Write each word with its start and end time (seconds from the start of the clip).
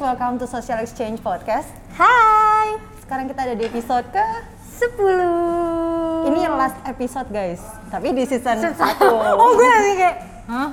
welcome 0.00 0.38
to 0.38 0.46
Social 0.46 0.80
Exchange 0.80 1.20
Podcast. 1.20 1.68
Hai, 1.92 2.80
Sekarang 3.00 3.28
kita 3.28 3.40
ada 3.42 3.54
di 3.54 3.64
episode 3.64 4.06
ke 4.08 4.26
10 4.80 4.96
ini 6.26 6.40
last 6.46 6.78
episode 6.84 7.28
guys, 7.28 7.60
tapi 7.88 8.12
di 8.12 8.24
season 8.24 8.56
Set- 8.56 8.76
1. 8.76 8.96
Oh 9.40 9.50
gue 9.52 9.66
lagi 9.66 9.92
kayak 9.98 10.16
Hah? 10.48 10.68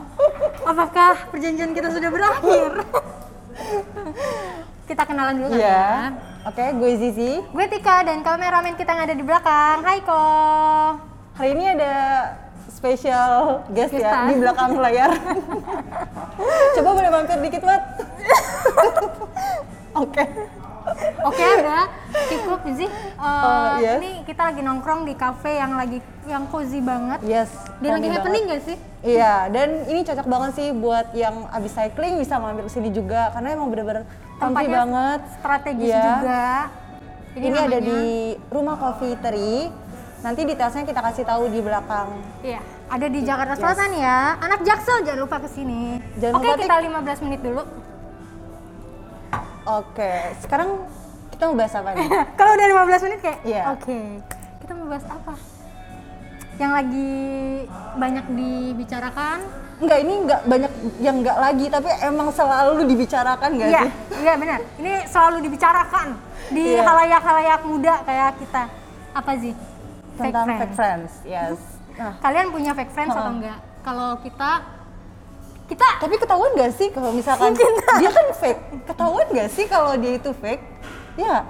Apakah 0.63 1.29
perjanjian 1.29 1.71
kita 1.71 1.91
sudah 1.91 2.09
berakhir? 2.09 2.71
kita 4.89 5.03
kenalan 5.03 5.35
dulu 5.37 5.47
kan 5.51 5.59
Iya. 5.59 5.67
ya 5.67 5.91
Oke, 6.47 6.65
gue 6.73 6.91
Zizi. 6.95 7.31
Gue 7.43 7.65
Tika 7.67 8.07
dan 8.07 8.23
kameramen 8.23 8.79
kita 8.79 8.95
yang 8.95 9.03
ada 9.03 9.11
di 9.11 9.19
belakang 9.21 9.83
Hai 9.83 9.99
Ko 9.99 10.21
Hari 11.35 11.49
ini 11.51 11.65
ada 11.75 11.93
special 12.71 13.67
guest 13.69 13.91
ya 13.91 14.29
di 14.29 14.37
belakang 14.37 14.77
layar. 14.77 15.09
Coba 16.77 16.89
boleh 16.93 17.09
mampir 17.09 17.37
dikit, 17.41 17.61
Mat? 17.61 17.81
Oke. 19.97 20.23
Oke 21.19 21.43
ada 21.43 21.91
cukup 22.31 22.63
sih 22.71 22.87
Oh, 23.17 23.75
yes. 23.77 23.99
Ini 23.99 24.23
kita 24.23 24.41
lagi 24.45 24.61
nongkrong 24.61 25.03
di 25.03 25.13
cafe 25.13 25.59
yang 25.59 25.75
lagi 25.75 25.99
yang 26.23 26.47
cozy 26.47 26.79
banget 26.79 27.19
Yes. 27.21 27.51
Dia 27.77 27.91
lagi 27.91 28.07
happening 28.07 28.45
banget. 28.45 28.55
gak 28.55 28.61
sih? 28.63 28.77
Iya, 29.03 29.47
dan 29.49 29.83
ini 29.85 30.01
cocok 30.01 30.25
banget 30.25 30.51
sih 30.55 30.67
buat 30.71 31.11
yang 31.13 31.47
abis 31.49 31.71
cycling 31.71 32.15
bisa 32.17 32.35
mampir 32.35 32.63
ke 32.63 32.71
sini 32.71 32.89
juga 32.89 33.29
karena 33.29 33.53
emang 33.53 33.67
bener-bener 33.67 34.03
comfy 34.37 34.65
banget. 34.65 35.19
Strategis 35.37 35.87
Iya. 35.87 36.03
juga 36.03 36.43
Ini, 37.35 37.47
ada 37.51 37.61
namanya- 37.69 37.81
di 37.83 38.01
rumah 38.49 38.75
coffee 38.75 39.15
teri. 39.17 39.69
Nanti 40.17 40.41
detailnya 40.43 40.81
kita 40.83 41.01
kasih 41.03 41.23
tahu 41.23 41.43
di 41.47 41.59
belakang. 41.61 42.09
Iya, 42.41 42.57
ada 42.89 43.05
di 43.05 43.19
Jakarta 43.21 43.53
Selatan 43.53 43.91
ya. 43.93 44.33
Anak 44.39 44.65
Jaksel 44.65 45.05
jangan 45.05 45.21
lupa 45.21 45.37
ke 45.37 45.47
sini. 45.47 46.01
Jangan 46.17 46.41
Oke, 46.41 46.47
lupa, 46.47 46.57
kita 46.57 46.75
15 46.81 47.19
menit 47.21 47.39
dulu. 47.39 47.61
Oke, 49.67 50.11
sekarang 50.39 50.87
kita 51.29 51.43
mau 51.45 51.55
bahas 51.55 51.75
apa 51.75 51.89
nih? 51.91 52.07
Kalau 52.39 52.51
udah 52.53 52.67
15 52.87 53.05
menit 53.05 53.19
kayak, 53.19 53.39
Iya. 53.43 53.63
oke. 53.69 53.99
Kita 54.63 54.71
mau 54.73 54.87
bahas 54.87 55.05
apa? 55.05 55.33
Yang 56.57 56.71
lagi 56.73 57.11
banyak 57.93 58.25
dibicarakan. 58.31 59.37
Enggak, 59.77 59.99
ini 60.01 60.13
enggak 60.17 60.41
banyak 60.43 60.71
yang 60.97 61.15
enggak 61.21 61.37
lagi, 61.37 61.65
tapi 61.67 61.89
emang 62.01 62.31
selalu 62.31 62.81
dibicarakan 62.87 63.49
enggak 63.53 63.69
Iya, 63.69 63.81
sih? 63.83 63.91
iya 64.17 64.33
benar. 64.33 64.59
Ini 64.75 64.93
selalu 65.05 65.37
dibicarakan 65.43 66.07
di 66.49 66.63
Iya. 66.73 66.81
halayak-halayak 66.81 67.61
muda 67.61 67.95
kayak 68.01 68.39
kita. 68.39 68.63
Apa 69.13 69.31
sih? 69.37 69.53
Tentang 70.17 70.45
friend. 70.47 70.59
fake 70.63 70.75
friends, 70.75 71.11
yes. 71.23 71.59
Nah, 71.93 72.13
Kalian 72.17 72.49
punya 72.49 72.71
fake 72.73 72.89
friends 72.89 73.13
atau 73.13 73.21
Ha-ha. 73.21 73.35
enggak? 73.35 73.59
Kalau 73.83 74.09
kita 74.17 74.51
kita 75.67 75.87
tapi 75.99 76.15
ketahuan 76.15 76.51
nggak 76.55 76.73
sih 76.73 76.87
kalau 76.89 77.11
misalkan 77.11 77.51
dia 77.99 78.09
kan 78.09 78.27
fake? 78.33 78.61
Ketahuan 78.87 79.27
nggak 79.27 79.49
sih 79.51 79.65
kalau 79.67 79.93
dia 79.95 80.15
itu 80.15 80.31
fake? 80.31 80.63
Ya, 81.15 81.43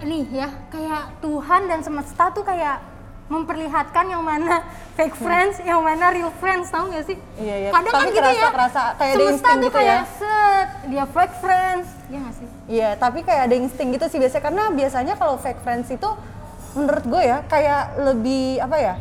ini 0.00 0.24
ya 0.30 0.48
kayak 0.68 1.20
Tuhan 1.20 1.66
dan 1.66 1.80
semesta 1.80 2.30
tuh 2.30 2.40
kayak 2.40 2.80
memperlihatkan 3.28 4.08
yang 4.08 4.24
mana 4.24 4.64
fake 4.94 5.12
friends, 5.14 5.60
yang 5.60 5.84
mana 5.84 6.08
real 6.08 6.32
friends, 6.32 6.72
tahu 6.72 6.88
nggak 6.88 7.04
sih? 7.04 7.16
Iya, 7.36 7.54
iya. 7.60 7.70
Kadang 7.70 7.92
Tapi 7.92 8.00
kan 8.00 8.08
gitu 8.08 8.20
kerasa- 8.24 8.40
ya. 8.40 8.48
kerasa 8.48 8.82
kayak 8.96 9.14
semesta 9.14 9.48
tuh 9.48 9.60
gitu 9.60 9.76
kayak 9.76 9.92
ya. 9.92 10.04
set, 10.16 10.68
dia 10.88 11.04
fake 11.04 11.34
friends, 11.38 11.86
ya 12.08 12.18
nggak 12.18 12.34
sih? 12.34 12.48
Iya, 12.66 12.88
tapi 12.96 13.18
kayak 13.20 13.42
ada 13.44 13.54
insting 13.54 13.88
gitu 13.92 14.06
sih 14.08 14.16
biasanya 14.16 14.40
karena 14.42 14.62
biasanya 14.72 15.14
kalau 15.14 15.36
fake 15.36 15.60
friends 15.60 15.92
itu 15.92 16.08
menurut 16.72 17.04
gue 17.04 17.22
ya 17.22 17.38
kayak 17.44 17.82
lebih 18.00 18.64
apa 18.64 18.76
ya? 18.78 18.94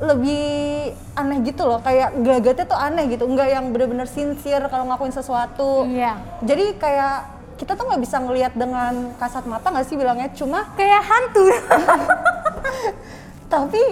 Lebih 0.00 0.44
aneh 1.12 1.38
gitu 1.44 1.68
loh, 1.68 1.76
kayak 1.84 2.16
gelagatnya 2.24 2.64
tuh 2.64 2.78
aneh 2.80 3.04
gitu, 3.12 3.28
nggak 3.28 3.48
yang 3.52 3.68
bener-bener 3.68 4.08
sincere 4.08 4.64
kalau 4.72 4.88
ngelakuin 4.88 5.12
sesuatu. 5.12 5.84
Iya. 5.84 6.16
Jadi 6.40 6.80
kayak 6.80 7.16
kita 7.60 7.76
tuh 7.76 7.84
nggak 7.84 8.00
bisa 8.00 8.16
ngelihat 8.24 8.56
dengan 8.56 9.12
kasat 9.20 9.44
mata 9.44 9.68
nggak 9.68 9.84
sih 9.84 10.00
bilangnya, 10.00 10.32
cuma 10.32 10.72
Kayak 10.72 11.04
hantu. 11.04 11.44
tapi 13.52 13.82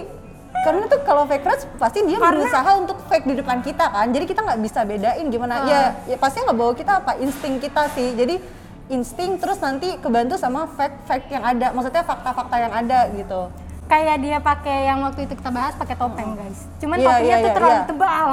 karena 0.65 0.83
tuh 0.89 0.99
kalau 1.05 1.23
fake 1.29 1.45
friends 1.45 1.63
pasti 1.77 2.01
dia 2.03 2.17
Karena- 2.17 2.41
berusaha 2.41 2.69
untuk 2.81 2.97
fake 3.05 3.25
di 3.29 3.35
depan 3.37 3.61
kita 3.61 3.85
kan, 3.93 4.09
jadi 4.09 4.25
kita 4.25 4.41
nggak 4.41 4.59
bisa 4.65 4.79
bedain 4.89 5.25
gimana. 5.29 5.53
Ah. 5.61 5.65
Ya, 5.69 5.81
ya 6.09 6.17
pasti 6.17 6.41
nggak 6.41 6.57
bawa 6.57 6.73
kita 6.73 7.05
apa 7.05 7.21
insting 7.21 7.61
kita 7.61 7.85
sih. 7.93 8.17
Jadi 8.17 8.41
insting 8.89 9.37
terus 9.37 9.61
nanti 9.61 10.01
kebantu 10.01 10.41
sama 10.41 10.65
fact-fact 10.73 11.29
yang 11.29 11.45
ada, 11.45 11.69
maksudnya 11.69 12.01
fakta-fakta 12.01 12.55
yang 12.57 12.73
ada 12.73 13.05
gitu. 13.13 13.68
Kayak 13.89 14.15
dia 14.19 14.37
pakai 14.39 14.85
yang 14.85 15.01
waktu 15.01 15.25
itu 15.25 15.33
kita 15.33 15.49
bahas 15.49 15.73
pakai 15.73 15.95
topeng 15.95 16.37
guys. 16.37 16.69
Cuman 16.77 16.95
Iya, 16.95 17.05
topengnya 17.05 17.25
iya, 17.27 17.35
tuh 17.35 17.43
iya, 17.43 17.57
terlalu 17.57 17.73
iya. 17.73 17.85
tebal. 17.85 18.27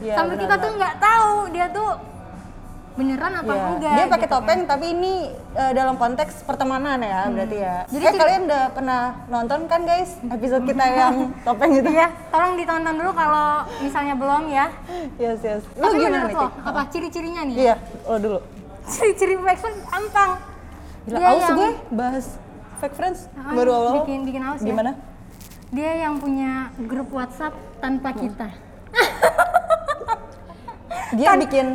Iya, 0.00 0.14
Sampai 0.14 0.36
kita 0.38 0.54
tuh 0.56 0.70
nggak 0.72 0.94
tahu 0.98 1.32
dia 1.50 1.66
tuh 1.68 1.90
beneran 2.90 3.32
apa 3.34 3.48
Iya. 3.50 3.64
enggak. 3.70 3.92
Dia 3.92 4.06
pakai 4.06 4.20
gitu 4.22 4.34
topeng 4.34 4.60
kan. 4.60 4.68
tapi 4.68 4.86
ini 4.92 5.12
eh, 5.52 5.72
dalam 5.72 5.94
konteks 5.96 6.32
pertemanan 6.42 6.98
ya 7.00 7.26
berarti 7.26 7.56
ya. 7.56 7.76
Hmm. 7.80 7.90
Jadi 7.90 8.04
eh, 8.04 8.14
kalian 8.14 8.40
udah 8.46 8.62
pernah 8.70 9.00
nonton 9.26 9.60
kan 9.66 9.80
guys 9.82 10.10
episode 10.22 10.64
kita 10.64 10.84
yang 11.00 11.14
topeng 11.40 11.70
itu? 11.72 11.88
Iya, 11.88 12.08
tolong 12.28 12.52
ditonton 12.54 12.94
dulu 12.94 13.10
kalau 13.12 13.46
misalnya 13.78 14.14
belum 14.14 14.42
ya. 14.46 14.66
Yes 15.16 15.40
yes. 15.40 15.62
Lu 15.74 15.84
Tapi 15.84 15.96
gimana 15.98 16.16
menurut 16.18 16.30
nih? 16.30 16.38
lo, 16.38 16.48
apa 16.62 16.80
ciri-cirinya 16.88 17.42
nih? 17.44 17.56
Iya, 17.58 17.74
lo 18.04 18.16
dulu. 18.16 18.38
Ciri-ciri 18.92 19.34
friends 19.38 19.80
gampang. 19.82 20.30
Gila, 21.02 21.18
aus 21.24 21.40
yang- 21.42 21.56
gue 21.56 21.70
bahas 21.90 22.26
fake 22.80 22.96
friends 22.96 23.28
Ah, 23.34 23.52
baru 23.52 23.70
awal. 23.70 23.92
bikin- 24.00 24.24
bikin 24.24 24.42
aus 24.42 24.58
ya. 24.58 24.66
Gimana? 24.66 24.96
Dia 25.70 25.92
yang 26.00 26.16
punya 26.16 26.52
grup 26.80 27.08
WhatsApp 27.10 27.52
tanpa 27.78 28.10
kita. 28.12 28.48
Dia 31.12 31.36
bikin 31.36 31.66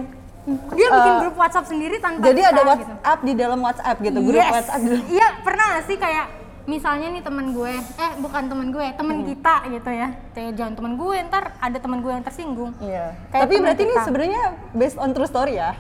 Dia 0.46 0.88
bikin 0.88 1.12
Eh, 1.12 1.20
grup 1.22 1.36
WhatsApp 1.36 1.66
sendiri 1.66 1.98
tanpa 1.98 2.22
jadi 2.24 2.38
kita, 2.40 2.50
ada 2.52 2.62
gitu. 2.62 2.70
WhatsApp 2.70 3.20
di 3.20 3.34
dalam 3.34 3.60
WhatsApp 3.60 3.98
gitu, 4.00 4.20
grup 4.22 4.38
Yes. 4.40 4.54
WhatsApp. 4.54 4.82
Iya, 5.08 5.28
pernah 5.42 5.66
gak 5.72 5.86
sih 5.86 5.98
kayak 5.98 6.26
misalnya 6.66 7.08
nih 7.10 7.24
teman 7.24 7.48
gue, 7.52 7.74
eh 7.74 8.12
bukan 8.20 8.44
teman 8.46 8.68
gue, 8.70 8.88
teman 8.92 9.16
Hmm. 9.16 9.26
kita 9.28 9.56
gitu 9.72 9.90
ya. 9.92 10.08
Kayak 10.32 10.52
jangan 10.56 10.74
teman 10.76 10.94
gue, 10.96 11.16
ntar 11.24 11.44
ada 11.56 11.78
teman 11.80 12.00
gue 12.00 12.12
yang 12.12 12.22
tersinggung. 12.22 12.72
Iya. 12.78 13.18
Kayak 13.28 13.42
Tapi 13.44 13.54
berarti 13.60 13.82
ini 13.82 13.90
kita. 13.92 14.04
sebenarnya 14.04 14.42
based 14.72 14.98
on 14.98 15.10
true 15.12 15.26
story 15.26 15.56
ya. 15.56 15.74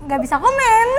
nggak 0.00 0.20
bisa 0.20 0.36
komen. 0.36 0.88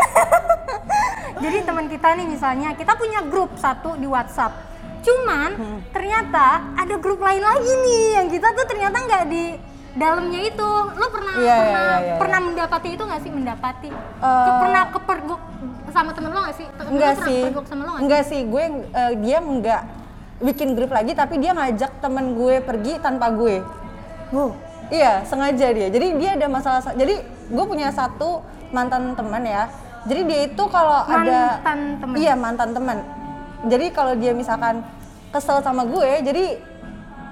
Jadi 1.39 1.57
teman 1.61 1.85
kita 1.87 2.07
nih 2.13 2.27
misalnya 2.27 2.69
kita 2.73 2.93
punya 2.93 3.23
grup 3.23 3.55
satu 3.55 3.95
di 3.95 4.05
WhatsApp. 4.05 4.53
Cuman 4.99 5.49
Hmm. 5.51 5.79
ternyata 5.89 6.47
ada 6.75 6.95
grup 6.95 7.17
lain 7.17 7.39
lagi 7.39 7.71
nih 7.71 8.03
yang 8.13 8.27
kita 8.27 8.51
tuh 8.51 8.65
ternyata 8.65 8.97
nggak 8.99 9.23
di 9.25 9.45
dalamnya 9.93 10.41
itu. 10.43 10.69
Lo 10.91 11.07
pernah 11.07 11.33
Iya, 11.33 11.45
iya, 11.45 11.55
pernah 11.57 11.87
iya, 11.89 11.99
iya, 12.01 12.15
pernah 12.17 12.39
mendapati 12.41 12.89
itu 12.91 13.03
nggak 13.03 13.21
sih 13.21 13.31
mendapati? 13.31 13.89
Eh, 13.89 14.45
Ke- 14.45 14.59
pernah 14.59 14.83
kepergok 14.89 15.41
sama 15.89 16.11
temen 16.11 16.29
lo 16.29 16.39
nggak 16.41 16.57
sih? 16.57 16.67
Temen 16.69 16.83
lo 16.83 16.93
Enggak 16.93 17.13
pernah 17.13 17.27
sih. 17.27 17.41
sama 17.41 17.81
lo 17.81 17.89
nggak 17.89 17.95
sih? 17.95 18.03
Enggak 18.03 18.23
sih, 18.25 18.41
gue 18.45 18.63
eh, 18.91 19.11
dia 19.17 19.37
enggak 19.39 19.81
bikin 20.39 20.69
grup 20.71 20.87
lagi 20.89 21.11
tapi 21.13 21.35
dia 21.35 21.51
ngajak 21.51 21.91
temen 21.99 22.25
gue 22.33 22.55
pergi 22.61 22.93
tanpa 22.97 23.27
gue. 23.29 23.63
Wow. 24.29 24.51
Iya, 24.89 25.21
sengaja 25.23 25.67
dia. 25.69 25.87
Jadi 25.87 26.17
dia 26.17 26.33
ada 26.33 26.47
masalah. 26.47 26.81
sa- 26.81 26.93
Jadi 26.93 27.15
gue 27.47 27.65
punya 27.65 27.89
satu 27.89 28.41
mantan 28.69 29.13
teman 29.13 29.41
ya. 29.43 29.69
Jadi 30.07 30.21
dia 30.27 30.39
itu 30.47 30.63
kalau 30.71 31.03
ada 31.03 31.59
Mantan 31.59 31.79
teman? 31.99 32.15
Iya, 32.15 32.33
mantan 32.37 32.69
teman. 32.71 32.97
Jadi 33.67 33.85
kalau 33.91 34.13
dia 34.15 34.31
misalkan 34.31 34.85
kesel 35.35 35.59
sama 35.59 35.83
gue, 35.83 36.23
jadi 36.23 36.43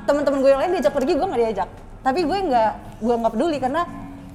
teman-teman 0.03 0.39
gue 0.43 0.49
yang 0.51 0.61
lain 0.63 0.71
diajak 0.75 0.93
pergi, 0.95 1.13
gue 1.15 1.27
nggak 1.27 1.41
diajak. 1.47 1.69
Tapi 2.03 2.19
gue 2.27 2.37
nggak, 2.51 2.71
gue 3.03 3.15
nggak 3.15 3.33
peduli 3.35 3.57
karena 3.59 3.81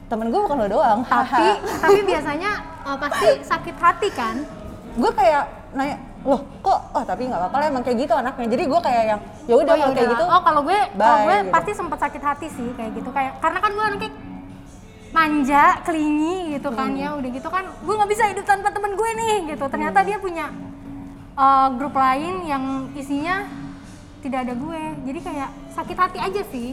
temen 0.09 0.29
gue 0.33 0.41
bukan 0.41 0.57
lo 0.57 0.69
doang. 0.69 1.01
Tapi 1.05 1.47
tapi 1.85 2.01
biasanya 2.05 2.51
oh, 2.89 2.97
pasti 2.97 3.29
sakit 3.45 3.77
hati 3.77 4.09
kan? 4.13 4.37
gue 4.93 5.13
kayak 5.17 5.73
nanya, 5.73 5.97
loh 6.21 6.45
kok? 6.61 6.81
Oh 6.93 7.01
tapi 7.01 7.25
nggak 7.25 7.41
apa-apa 7.41 7.57
lah 7.65 7.67
emang 7.73 7.85
kayak 7.85 7.97
gitu 8.05 8.13
anaknya. 8.13 8.47
Jadi 8.53 8.65
gue 8.69 8.81
kayak 8.85 9.05
yang 9.09 9.21
ya 9.49 9.55
udah 9.57 9.73
oh, 9.73 9.79
kalau 9.81 9.95
kayak 9.97 10.11
gitu. 10.13 10.25
Oh, 10.29 10.43
kalau 10.45 10.61
gue 10.69 10.79
kalau 11.01 11.19
gue 11.25 11.37
gitu. 11.41 11.53
pasti 11.53 11.71
sempat 11.73 11.99
sakit 12.05 12.23
hati 12.23 12.47
sih 12.53 12.69
kayak 12.77 12.91
gitu 12.93 13.11
kayak 13.13 13.33
karena 13.41 13.59
kan 13.61 13.71
gue 13.73 13.85
anaknya 13.89 14.11
manja, 15.13 15.79
kelingi 15.85 16.57
gitu 16.57 16.69
kan 16.73 16.91
Hmm. 16.91 17.01
ya. 17.01 17.09
Udah 17.15 17.31
gitu 17.31 17.49
kan 17.49 17.65
gue 17.69 17.95
nggak 17.95 18.11
bisa 18.11 18.25
hidup 18.29 18.45
tanpa 18.45 18.69
temen 18.69 18.93
gue 18.93 19.11
nih 19.15 19.35
gitu. 19.53 19.65
Ternyata 19.69 19.99
Hmm. 20.01 20.09
dia 20.09 20.17
punya 20.19 20.47
uh, 21.33 21.69
grup 21.77 21.95
lain 21.95 22.45
yang 22.45 22.65
isinya 22.93 23.45
tidak 24.21 24.49
ada 24.49 24.55
gue. 24.55 24.83
Jadi 25.05 25.19
kayak 25.21 25.49
sakit 25.71 25.97
hati 25.97 26.19
aja 26.19 26.43
sih. 26.49 26.71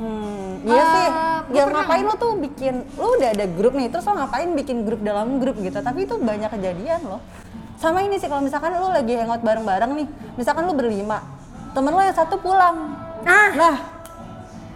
Hmm, 0.00 0.64
iya 0.64 0.80
Eh, 0.80 0.86
sih. 0.88 1.06
Ya 1.52 1.68
ngapain 1.68 2.00
lo 2.00 2.16
tuh 2.16 2.32
bikin, 2.34 2.88
lo 2.96 3.20
udah 3.20 3.36
ada 3.36 3.44
grup 3.44 3.76
nih, 3.76 3.92
terus 3.92 4.08
lo 4.08 4.16
ngapain 4.16 4.48
bikin 4.56 4.88
grup 4.88 5.04
dalam 5.04 5.36
grup 5.36 5.60
gitu? 5.60 5.76
Tapi 5.76 6.08
itu 6.08 6.16
banyak 6.16 6.48
kejadian 6.48 7.04
loh. 7.04 7.20
Sama 7.76 8.00
ini 8.00 8.16
sih 8.16 8.24
kalau 8.24 8.40
misalkan 8.40 8.72
lo 8.72 8.88
lagi 8.88 9.12
hangout 9.12 9.44
bareng-bareng 9.44 9.92
nih, 9.92 10.06
misalkan 10.36 10.64
lo 10.64 10.72
berlima, 10.72 11.20
temen 11.72 11.92
lo 11.92 12.00
yang 12.00 12.16
satu 12.16 12.40
pulang. 12.40 12.96
Nah, 13.20 13.48
Nah, 13.52 13.76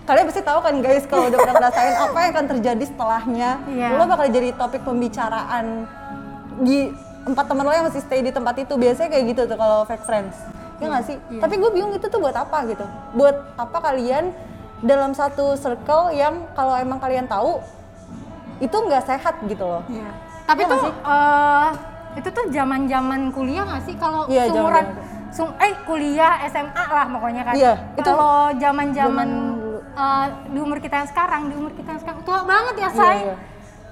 kalian 0.05 0.25
pasti 0.27 0.43
tahu 0.43 0.61
kan 0.61 0.75
guys 0.79 1.05
kalau 1.05 1.25
udah 1.27 1.39
pernah 1.39 1.57
ngerasain 1.59 1.95
apa 1.99 2.19
yang 2.19 2.31
akan 2.31 2.47
terjadi 2.47 2.85
setelahnya, 2.85 3.51
Iya. 3.67 3.89
lo 3.95 4.05
bakal 4.05 4.27
jadi 4.29 4.49
topik 4.53 4.83
pembicaraan 4.83 5.89
di 6.61 6.93
empat 7.25 7.45
teman 7.47 7.65
lo 7.65 7.73
yang 7.73 7.89
masih 7.89 8.01
stay 8.01 8.21
di 8.21 8.29
tempat 8.29 8.55
itu. 8.59 8.75
Biasanya 8.75 9.09
kayak 9.11 9.25
gitu 9.27 9.43
tuh 9.47 9.57
kalau 9.57 9.83
fake 9.83 10.05
friends. 10.05 10.37
Ya 10.77 10.87
nggak 10.87 11.05
sih? 11.05 11.17
Iya. 11.17 11.41
Tapi 11.41 11.55
gue 11.57 11.71
bingung 11.73 11.93
itu 11.93 12.05
tuh 12.05 12.21
buat 12.21 12.35
apa 12.35 12.69
gitu? 12.69 12.85
Buat 13.13 13.57
apa 13.57 13.79
kalian 13.83 14.29
dalam 14.81 15.13
satu 15.13 15.57
circle 15.57 16.13
yang 16.13 16.45
kalau 16.53 16.77
emang 16.77 17.01
kalian 17.01 17.25
tahu 17.25 17.65
itu 18.61 18.77
nggak 18.77 19.03
sehat 19.03 19.41
gitu 19.43 19.65
loh. 19.65 19.83
Iya. 19.89 20.11
Tapi 20.45 20.61
Iya 20.61 20.69
tuh 20.69 20.81
eh, 20.85 21.69
itu 22.15 22.29
tuh 22.29 22.45
zaman-zaman 22.47 23.33
kuliah 23.33 23.65
nggak 23.65 23.83
sih 23.83 23.97
kalau 23.97 24.29
Iya, 24.29 24.47
seumuran 24.47 24.85
zaman-zaman. 24.85 25.33
sum- 25.33 25.57
eh 25.59 25.73
kuliah 25.83 26.45
SMA 26.45 26.85
lah 26.85 27.07
pokoknya 27.09 27.43
kan. 27.43 27.55
Iya, 27.57 27.73
itu 27.97 28.05
Kalau 28.05 28.53
zaman-zaman 28.53 28.87
zaman 28.93 29.29
eh, 29.95 30.25
di 30.47 30.59
umur 30.59 30.79
kita 30.79 30.95
yang 30.97 31.09
sekarang, 31.09 31.43
di 31.47 31.55
umur 31.55 31.73
kita 31.73 31.89
yang 31.89 32.01
sekarang 32.01 32.21
tua 32.23 32.41
banget 32.43 32.75
ya, 32.77 32.83
Iya, 32.85 32.91
say. 32.93 33.17
iya. 33.25 33.37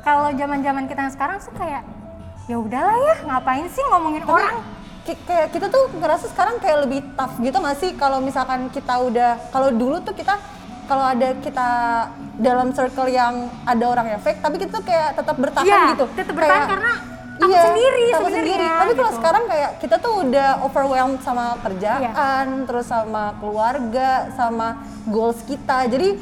Kalau 0.02 0.28
zaman-zaman 0.30 0.84
kita 0.84 1.00
yang 1.00 1.12
sekarang 1.12 1.38
sih 1.38 1.52
kayak 1.52 1.82
ya 2.44 2.56
udahlah 2.56 2.96
ya, 2.96 3.14
ngapain 3.24 3.66
sih 3.66 3.82
ngomongin 3.84 4.20
Tapi 4.20 4.34
orang? 4.34 4.56
kayak 5.02 5.46
kita 5.48 5.66
tuh 5.66 5.90
ngerasa 5.92 6.26
sekarang 6.28 6.58
kayak 6.58 6.78
lebih 6.80 7.02
tough 7.12 7.34
gitu 7.36 7.54
nggak 7.54 7.74
sih 7.76 7.90
kalau 7.92 8.18
misalkan 8.18 8.66
kita 8.68 8.98
udah 9.00 9.34
kalau 9.50 9.70
dulu 9.70 9.98
tuh 9.98 10.10
kita 10.10 10.38
kalau 10.84 11.02
ada 11.04 11.34
kita 11.38 11.68
dalam 12.36 12.70
circle 12.70 13.06
yang 13.06 13.34
ada 13.62 13.82
orang 13.84 14.06
yang 14.08 14.20
fake 14.20 14.38
tapi 14.38 14.58
kita 14.58 14.70
tuh 14.72 14.84
kayak 14.84 15.14
tetap 15.16 15.34
bertahan 15.34 15.66
Iya, 15.66 15.82
gitu 15.92 16.06
tetap 16.12 16.34
bertahan 16.36 16.54
Kayak- 16.56 16.70
karena 16.70 16.92
takut 17.32 17.58
sendiri 17.58 18.04
takut 18.12 18.32
sendiri 18.32 18.64
tapi 18.64 18.92
kalau 18.92 19.10
gitu. 19.10 19.18
sekarang 19.18 19.44
kayak 19.48 19.70
kita 19.80 19.96
tuh 19.98 20.12
udah 20.20 20.48
overwhelmed 20.62 21.20
sama 21.22 21.56
kerjaan 21.60 22.00
Iya. 22.02 22.64
terus 22.68 22.86
sama 22.86 23.36
keluarga 23.38 24.10
sama 24.34 24.68
goals 25.06 25.40
kita 25.44 25.88
jadi 25.88 26.18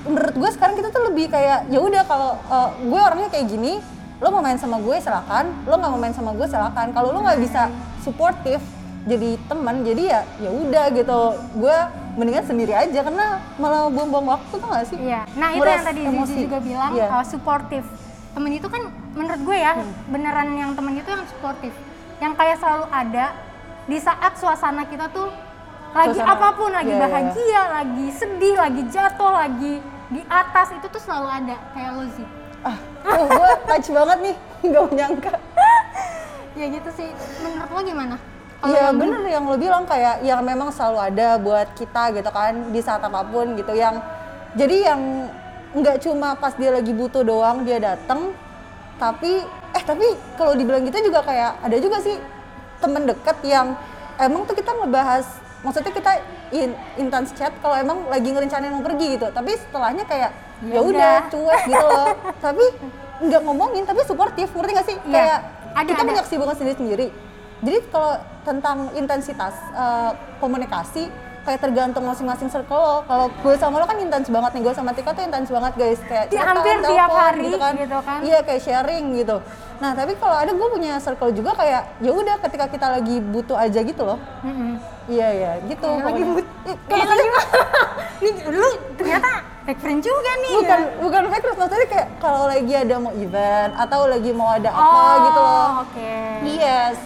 menurut 0.00 0.32
gue 0.32 0.50
sekarang 0.56 0.74
kita 0.74 0.88
tuh 0.88 1.12
lebih 1.12 1.28
kayak 1.28 1.68
ya 1.68 1.78
udah 1.78 2.02
kalau 2.08 2.32
uh, 2.48 2.72
gue 2.72 3.00
orangnya 3.00 3.28
kayak 3.28 3.46
gini 3.46 3.84
lo 4.20 4.28
mau 4.30 4.40
main 4.40 4.56
sama 4.56 4.80
gue 4.80 4.96
silakan 4.96 5.48
lo 5.64 5.76
nggak 5.76 5.90
mau 5.92 6.00
main 6.00 6.12
sama 6.12 6.32
gue 6.32 6.44
silakan 6.44 6.92
kalau 6.92 7.12
lo 7.12 7.20
nggak 7.20 7.40
bisa 7.40 7.68
supportive 8.00 8.60
jadi 9.00 9.40
teman 9.44 9.80
jadi 9.80 10.02
ya 10.02 10.20
ya 10.38 10.50
udah 10.52 10.84
gitu 10.92 11.20
gue 11.56 11.76
mendingan 12.16 12.44
sendiri 12.44 12.72
aja 12.74 13.00
karena 13.00 13.26
malah 13.56 13.88
buang-buang 13.88 14.28
waktu 14.28 14.54
tuh 14.56 14.68
gak 14.68 14.86
sih 14.88 14.98
Iya. 14.98 15.24
Nah 15.38 15.48
itu 15.54 15.64
yang 15.64 15.86
tadi 15.86 16.00
emosi. 16.02 16.26
Zizi 16.26 16.44
juga 16.44 16.58
bilang 16.60 16.90
Iya. 16.92 17.06
uh, 17.08 17.24
supportive. 17.24 17.86
Temen 18.30 18.50
itu 18.54 18.68
kan 18.70 18.82
menurut 19.14 19.40
gue 19.42 19.58
ya 19.58 19.74
beneran 20.06 20.54
yang 20.54 20.70
temen 20.78 20.94
itu 20.94 21.08
yang 21.10 21.24
supportive, 21.26 21.74
yang 22.22 22.32
kayak 22.38 22.62
selalu 22.62 22.86
ada 22.94 23.34
di 23.90 23.98
saat 23.98 24.38
suasana 24.38 24.86
kita 24.86 25.10
tuh 25.10 25.30
lagi 25.90 26.18
Suasana, 26.22 26.38
apa 26.38 26.48
pun, 26.54 26.70
lagi 26.70 26.94
iya, 26.94 26.98
iya. 26.98 27.02
bahagia, 27.02 27.62
lagi 27.82 28.06
sedih, 28.14 28.54
lagi 28.54 28.82
jatuh, 28.94 29.32
lagi 29.34 29.74
di 30.10 30.22
atas 30.30 30.70
itu 30.74 30.86
tuh 30.86 31.02
selalu 31.02 31.28
ada 31.30 31.56
kayak 31.74 31.90
lo 31.98 32.06
sih. 32.14 32.26
ah 32.60 32.76
oh, 33.08 33.24
gue 33.26 33.50
touch 33.72 33.88
banget 33.88 34.18
nih 34.20 34.36
nggak 34.68 34.84
menyangka 34.92 35.32
Ya 36.58 36.66
gitu 36.66 36.90
sih. 36.92 37.08
Menurut 37.40 37.70
lo 37.72 37.80
gimana? 37.80 38.16
Iya 38.60 38.92
yang 38.92 38.96
bener 39.00 39.22
yang 39.24 39.44
lo 39.48 39.56
bilang 39.56 39.88
kayak 39.88 40.20
yang 40.20 40.44
memang 40.44 40.68
selalu 40.68 40.98
ada 41.00 41.40
buat 41.40 41.72
kita 41.72 42.12
gitu 42.12 42.28
kan 42.28 42.68
di 42.68 42.80
saat 42.84 43.00
apa 43.00 43.24
pun 43.24 43.56
gitu 43.56 43.72
yang 43.72 43.96
jadi 44.52 44.92
yang 44.92 45.00
nggak 45.70 46.02
cuma 46.02 46.34
pas 46.34 46.50
dia 46.54 46.70
lagi 46.70 46.90
butuh 46.90 47.22
doang 47.22 47.62
dia 47.62 47.78
datang 47.78 48.34
tapi 48.98 49.42
eh 49.70 49.82
tapi 49.86 50.06
kalau 50.34 50.58
dibilang 50.58 50.82
gitu 50.82 50.98
juga 51.00 51.22
kayak 51.22 51.62
ada 51.62 51.76
juga 51.78 52.02
sih 52.02 52.18
temen 52.78 53.06
deket 53.06 53.38
yang 53.46 53.78
emang 54.18 54.42
tuh 54.44 54.58
kita 54.58 54.74
ngebahas 54.74 55.24
maksudnya 55.60 55.92
kita 55.92 56.12
in, 56.50 56.72
intens 56.96 57.30
chat 57.32 57.52
kalau 57.60 57.76
emang 57.76 58.08
lagi 58.08 58.28
ngerencanain 58.28 58.72
mau 58.72 58.82
pergi 58.82 59.14
gitu 59.14 59.30
tapi 59.30 59.54
setelahnya 59.56 60.04
kayak 60.04 60.32
Ya 60.60 60.76
ya 60.76 60.80
udah 60.84 61.14
cuek 61.32 61.60
gitu 61.72 61.86
loh 61.88 62.12
tapi 62.44 62.64
nggak 63.24 63.40
ngomongin 63.44 63.84
tapi 63.88 64.04
suportif 64.04 64.52
ngerti 64.52 64.72
gak 64.76 64.86
sih 64.86 64.96
Iya. 65.08 65.12
kayak 65.16 65.38
Ada, 65.70 65.86
kita 65.86 66.00
ada. 66.02 66.08
punya 66.10 66.22
kesibukan 66.26 66.54
sendiri-sendiri. 66.58 67.06
Jadi 67.62 67.78
kalau 67.88 68.12
tentang 68.42 68.78
intensitas 68.92 69.54
eh, 69.70 70.10
komunikasi 70.36 71.08
kayak 71.42 71.58
tergantung 71.58 72.02
masing-masing 72.02 72.46
circle 72.46 72.76
lo. 72.76 72.96
Kalau 73.02 73.26
gue 73.30 73.54
sama 73.56 73.76
lo 73.76 73.84
kan 73.84 73.96
intens 73.96 74.26
banget 74.26 74.50
nih, 74.52 74.62
gue 74.62 74.74
sama 74.74 74.90
Tika 74.90 75.10
tuh 75.10 75.22
intens 75.22 75.48
banget 75.48 75.72
guys 75.74 76.00
kayak 76.02 76.24
Di 76.26 76.36
chatan, 76.36 76.48
hampir 76.54 76.74
tiap 76.82 77.10
hari 77.10 77.40
gitu 77.42 77.56
kan. 77.56 77.72
gitu 77.74 77.98
kan. 77.98 78.18
Iya 78.20 78.38
kayak 78.40 78.60
sharing 78.60 79.04
gitu. 79.14 79.36
Nah 79.78 79.90
tapi 79.92 80.12
kalau 80.14 80.36
ada 80.36 80.50
gue 80.50 80.68
punya 80.68 80.96
circle 80.96 81.32
juga 81.32 81.52
kayak 81.54 81.82
ya 81.98 82.10
udah 82.10 82.36
ketika 82.40 82.66
kita 82.66 82.86
lagi 82.90 83.16
butuh 83.18 83.56
aja 83.56 83.80
gitu 83.80 84.02
loh. 84.02 84.18
Mm-mm. 84.42 84.76
Iya 85.06 85.28
iya 85.30 85.52
gitu. 85.64 85.88
Lagi 85.88 86.00
pokoknya. 86.20 86.26
but- 86.34 86.50
Ih, 86.62 86.76
Kayak 86.82 87.02
maksudnya 87.02 87.32
Nih 88.20 88.32
lu 88.52 88.68
ternyata 88.94 89.30
fake 89.62 89.80
friend 89.80 90.00
juga 90.00 90.30
nih. 90.38 90.52
bukan 90.54 90.80
bukan 91.00 91.22
fake 91.26 91.44
news, 91.46 91.58
maksudnya 91.58 91.88
kayak 91.88 92.08
kalau 92.18 92.44
lagi 92.44 92.72
ada 92.74 92.94
mau 92.96 93.12
event 93.12 93.72
atau 93.74 94.00
lagi 94.04 94.30
mau 94.30 94.50
ada 94.50 94.68
apa 94.68 94.84
Oh, 95.00 95.14
gitu 95.22 95.40
loh. 95.40 95.68
Oke. 95.82 96.12
Yes. 96.52 96.96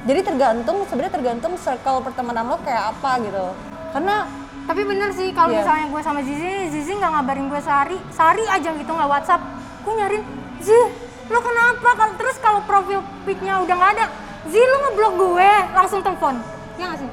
Jadi 0.00 0.20
tergantung 0.22 0.82
sebenarnya 0.84 1.12
tergantung 1.12 1.52
circle 1.54 2.00
pertemanan 2.00 2.46
lo 2.46 2.56
kayak 2.58 2.90
apa 2.90 3.20
gitu. 3.20 3.44
Karena 3.90 4.16
Tapi 4.60 4.86
bener 4.86 5.10
sih 5.10 5.28
kalau 5.30 5.50
Iya. 5.50 5.60
misalnya 5.60 5.86
gue 5.88 5.98
sama 6.00 6.20
Zizi, 6.22 6.52
Zizi 6.70 6.92
nggak 6.94 7.10
ngabarin 7.10 7.50
gue 7.50 7.58
sehari, 7.58 7.98
sehari 8.08 8.44
aja 8.46 8.70
gitu 8.70 8.86
nggak 8.86 9.10
WhatsApp, 9.10 9.42
gue 9.82 9.92
nyariin, 9.92 10.22
Zi, 10.60 10.78
lo 11.26 11.38
kenapa? 11.40 11.90
Kalau 11.90 12.12
terus 12.14 12.38
kalau 12.38 12.62
profil 12.62 13.02
pic-nya 13.24 13.58
udah 13.58 13.74
nggak 13.74 13.92
ada, 13.92 14.06
Zi 14.46 14.60
lo 14.60 14.76
ngeblok 14.80 15.12
gue, 15.18 15.50
langsung 15.74 16.00
telepon, 16.00 16.38
ya 16.76 16.86
nggak 16.86 17.00
sih? 17.02 17.10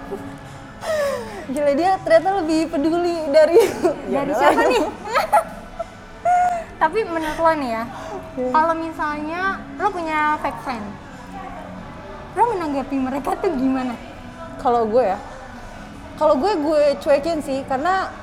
gila 1.56 1.72
dia 1.74 1.92
ternyata 1.98 2.30
lebih 2.38 2.62
peduli 2.69 3.16
dari 3.28 3.57
Ya 4.06 4.22
Dari 4.22 4.30
udahlah. 4.30 4.38
siapa 4.38 4.62
nih? 4.69 4.86
Tapi 6.78 7.00
menurut 7.04 7.40
lo 7.40 7.51
nih 7.57 7.69
ya, 7.74 7.83
kalau 8.54 8.74
misalnya 8.78 9.42
lo 9.74 9.88
punya 9.90 10.19
fake 10.38 10.62
friend, 10.62 10.86
lo 12.38 12.54
menanggapi 12.54 12.95
mereka 13.01 13.34
tuh 13.42 13.51
gimana? 13.57 13.98
Kalau 14.62 14.86
gue 14.86 15.04
ya, 15.04 15.18
kalau 16.22 16.38
gue 16.38 16.54
gue 16.54 16.84
cuekin 17.01 17.42
sih 17.42 17.66
karena 17.66 18.13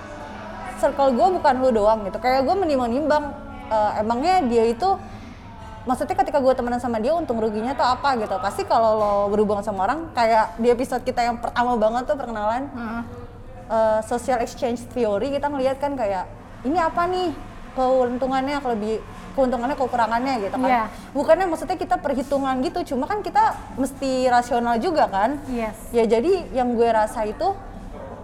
circle 0.79 1.15
gue 1.15 1.27
bukan 1.39 1.55
lu 1.59 1.71
doang 1.75 2.07
gitu. 2.07 2.19
Kayak 2.23 2.47
gue 2.47 2.55
menimbang-nimbang 2.55 3.25
eh, 3.71 4.01
emangnya 4.03 4.47
dia 4.47 4.65
itu 4.71 4.89
maksudnya 5.85 6.17
ketika 6.17 6.41
gue 6.41 6.55
temenan 6.57 6.81
sama 6.81 6.97
dia 6.97 7.13
untung 7.13 7.43
ruginya 7.43 7.75
tuh 7.75 7.85
apa 7.85 8.15
gitu. 8.19 8.39
Pasti 8.39 8.63
kalau 8.65 8.91
lo 8.97 9.13
berhubungan 9.35 9.67
sama 9.67 9.85
orang 9.91 10.11
kayak 10.15 10.57
di 10.63 10.71
episode 10.71 11.03
kita 11.03 11.21
yang 11.27 11.43
pertama 11.43 11.75
banget 11.75 12.07
tuh 12.07 12.17
perkenalan 12.17 12.71
Heeh. 12.71 13.03
eh, 13.69 14.01
social 14.07 14.39
exchange 14.41 14.83
theory 14.95 15.35
kita 15.35 15.51
ngelihat 15.51 15.77
kan 15.83 15.99
kayak 15.99 16.25
ini 16.65 16.79
apa 16.81 17.03
nih 17.11 17.31
keuntungannya 17.75 18.59
lebih 18.63 19.03
keuntungannya 19.35 19.75
kekurangannya 19.75 20.35
gitu 20.47 20.57
kan. 20.57 20.71
Iya. 20.71 20.85
Bukannya 21.11 21.47
maksudnya 21.51 21.75
kita 21.75 21.99
perhitungan 21.99 22.63
gitu, 22.63 22.95
cuma 22.95 23.11
kan 23.11 23.19
kita 23.21 23.59
mesti 23.75 24.31
rasional 24.31 24.79
juga 24.79 25.11
kan. 25.11 25.43
Yes. 25.51 25.75
Ya 25.91 26.07
jadi 26.07 26.55
yang 26.55 26.79
gue 26.79 26.87
rasa 26.87 27.27
itu 27.27 27.51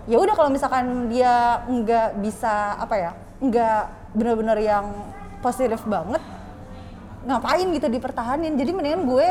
ya 0.07 0.17
udah 0.17 0.35
kalau 0.39 0.51
misalkan 0.55 1.11
dia 1.11 1.67
nggak 1.67 2.23
bisa 2.23 2.79
apa 2.79 2.95
ya, 2.95 3.11
nggak 3.43 3.83
benar-benar 4.15 4.59
yang 4.63 4.87
positif 5.43 5.83
banget, 5.83 6.23
ngapain 7.27 7.67
gitu 7.75 7.87
dipertahanin. 7.91 8.55
Jadi 8.55 8.71
mendingan 8.71 9.03
gue 9.03 9.29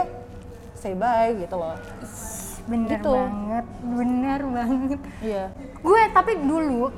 say 0.76 0.92
bye 0.96 1.32
gitu 1.40 1.56
loh. 1.56 1.80
Bener 2.68 3.02
Gitu. 3.02 3.10
banget, 3.10 3.66
bener 3.82 4.40
banget. 4.46 5.00
Iya. 5.24 5.46
gue 5.80 6.02
tapi 6.12 6.36
dulu 6.44 6.92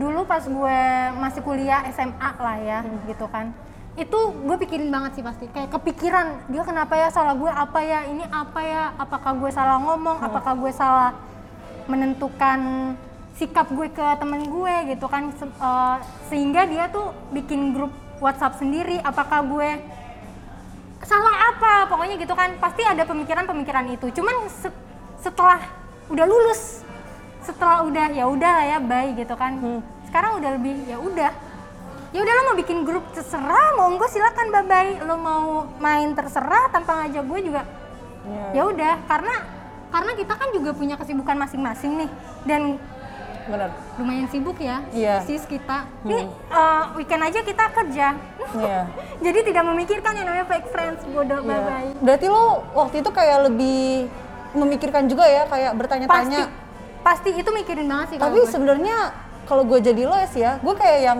dulu 0.00 0.24
pas 0.24 0.40
gue 0.40 0.78
masih 1.20 1.44
kuliah 1.44 1.84
SMA 1.92 2.30
lah 2.40 2.56
ya 2.56 2.78
gitu 3.04 3.28
kan. 3.28 3.52
Itu 4.00 4.16
gue 4.32 4.56
pikirin 4.56 4.88
banget 4.88 5.20
sih 5.20 5.24
pasti 5.26 5.44
kayak 5.52 5.76
kepikiran 5.76 6.48
dia 6.48 6.64
kenapa 6.64 6.96
ya? 6.96 7.12
Salah 7.12 7.36
gue 7.36 7.50
apa 7.52 7.84
ya? 7.84 8.08
Ini 8.08 8.24
apa 8.32 8.60
ya? 8.64 8.82
Apakah 8.96 9.36
gue 9.36 9.50
salah 9.52 9.76
ngomong? 9.76 10.24
Apakah 10.24 10.56
gue 10.56 10.72
salah 10.72 11.12
menentukan 11.84 12.60
sikap 13.36 13.68
gue 13.68 13.92
ke 13.92 14.06
temen 14.16 14.48
gue? 14.48 14.74
Gitu 14.96 15.04
kan 15.04 15.28
Se- 15.36 15.52
eh, 15.52 15.96
sehingga 16.32 16.64
dia 16.64 16.88
tuh 16.88 17.12
bikin 17.36 17.76
grup 17.76 17.92
WhatsApp 18.24 18.56
sendiri 18.56 18.96
apakah 19.04 19.44
gue 19.44 19.70
salah 21.04 21.34
apa? 21.52 21.72
Pokoknya 21.92 22.16
gitu 22.16 22.32
kan 22.32 22.56
pasti 22.56 22.86
ada 22.88 23.04
pemikiran-pemikiran 23.04 23.84
itu. 23.90 24.06
Cuman 24.16 24.48
se- 24.48 24.80
setelah 25.20 25.60
udah 26.08 26.24
lulus 26.24 26.88
setelah 27.42 27.82
udah 27.82 28.06
ya 28.10 28.24
udah 28.24 28.52
lah 28.52 28.66
ya 28.66 28.78
bye 28.78 29.10
gitu 29.12 29.34
kan 29.34 29.52
Hmm. 29.54 29.80
sekarang 30.04 30.36
udah 30.36 30.50
lebih 30.54 30.76
ya 30.84 30.96
udah 30.96 31.30
ya 32.10 32.18
udah 32.18 32.32
lo 32.32 32.42
mau 32.44 32.56
bikin 32.56 32.82
grup 32.82 33.04
terserah 33.10 33.74
monggo 33.74 34.06
silakan 34.06 34.50
bye 34.50 34.62
bye 34.62 34.92
lo 35.00 35.14
mau 35.14 35.44
main 35.78 36.10
terserah 36.10 36.68
tanpa 36.68 37.00
ngajak 37.00 37.24
gue 37.24 37.40
juga 37.44 37.62
Iya. 38.20 38.44
ya 38.52 38.62
udah 38.66 38.94
karena 39.06 39.34
karena 39.88 40.12
kita 40.12 40.34
kan 40.34 40.48
juga 40.50 40.70
punya 40.70 40.94
kesibukan 40.94 41.36
masing-masing 41.38 41.92
nih 41.96 42.10
dan 42.44 42.62
Bener. 43.42 43.72
lumayan 43.96 44.28
sibuk 44.28 44.60
ya 44.60 44.84
Iya. 44.92 45.24
sis 45.24 45.42
kita 45.42 45.88
nih 46.04 46.28
eh, 46.28 46.84
weekend 46.94 47.22
aja 47.22 47.40
kita 47.40 47.64
kerja 47.70 48.06
Iya. 48.52 48.80
jadi 49.24 49.38
tidak 49.42 49.64
memikirkan 49.64 50.12
yang 50.12 50.26
namanya 50.26 50.46
fake 50.46 50.68
friends 50.68 51.00
bodoh 51.06 51.40
Iya. 51.40 51.48
bye 51.48 51.60
bye 51.64 51.90
Berarti 51.98 52.26
lo 52.26 52.44
waktu 52.74 52.96
itu 53.00 53.10
kayak 53.10 53.38
lebih 53.46 54.10
memikirkan 54.50 55.06
juga 55.06 55.22
ya, 55.24 55.46
kayak 55.46 55.78
bertanya-tanya. 55.78 56.50
Pasti 57.00 57.32
itu 57.32 57.50
mikirin 57.52 57.88
banget 57.88 58.06
sih 58.14 58.16
kalau 58.20 58.28
Tapi 58.32 58.40
sebenarnya 58.48 58.96
kalau 59.48 59.62
gue 59.66 59.78
jadi 59.82 60.02
lo 60.06 60.14
ya 60.14 60.28
sih 60.30 60.42
ya, 60.46 60.52
gue 60.62 60.74
kayak 60.78 61.00
yang 61.02 61.18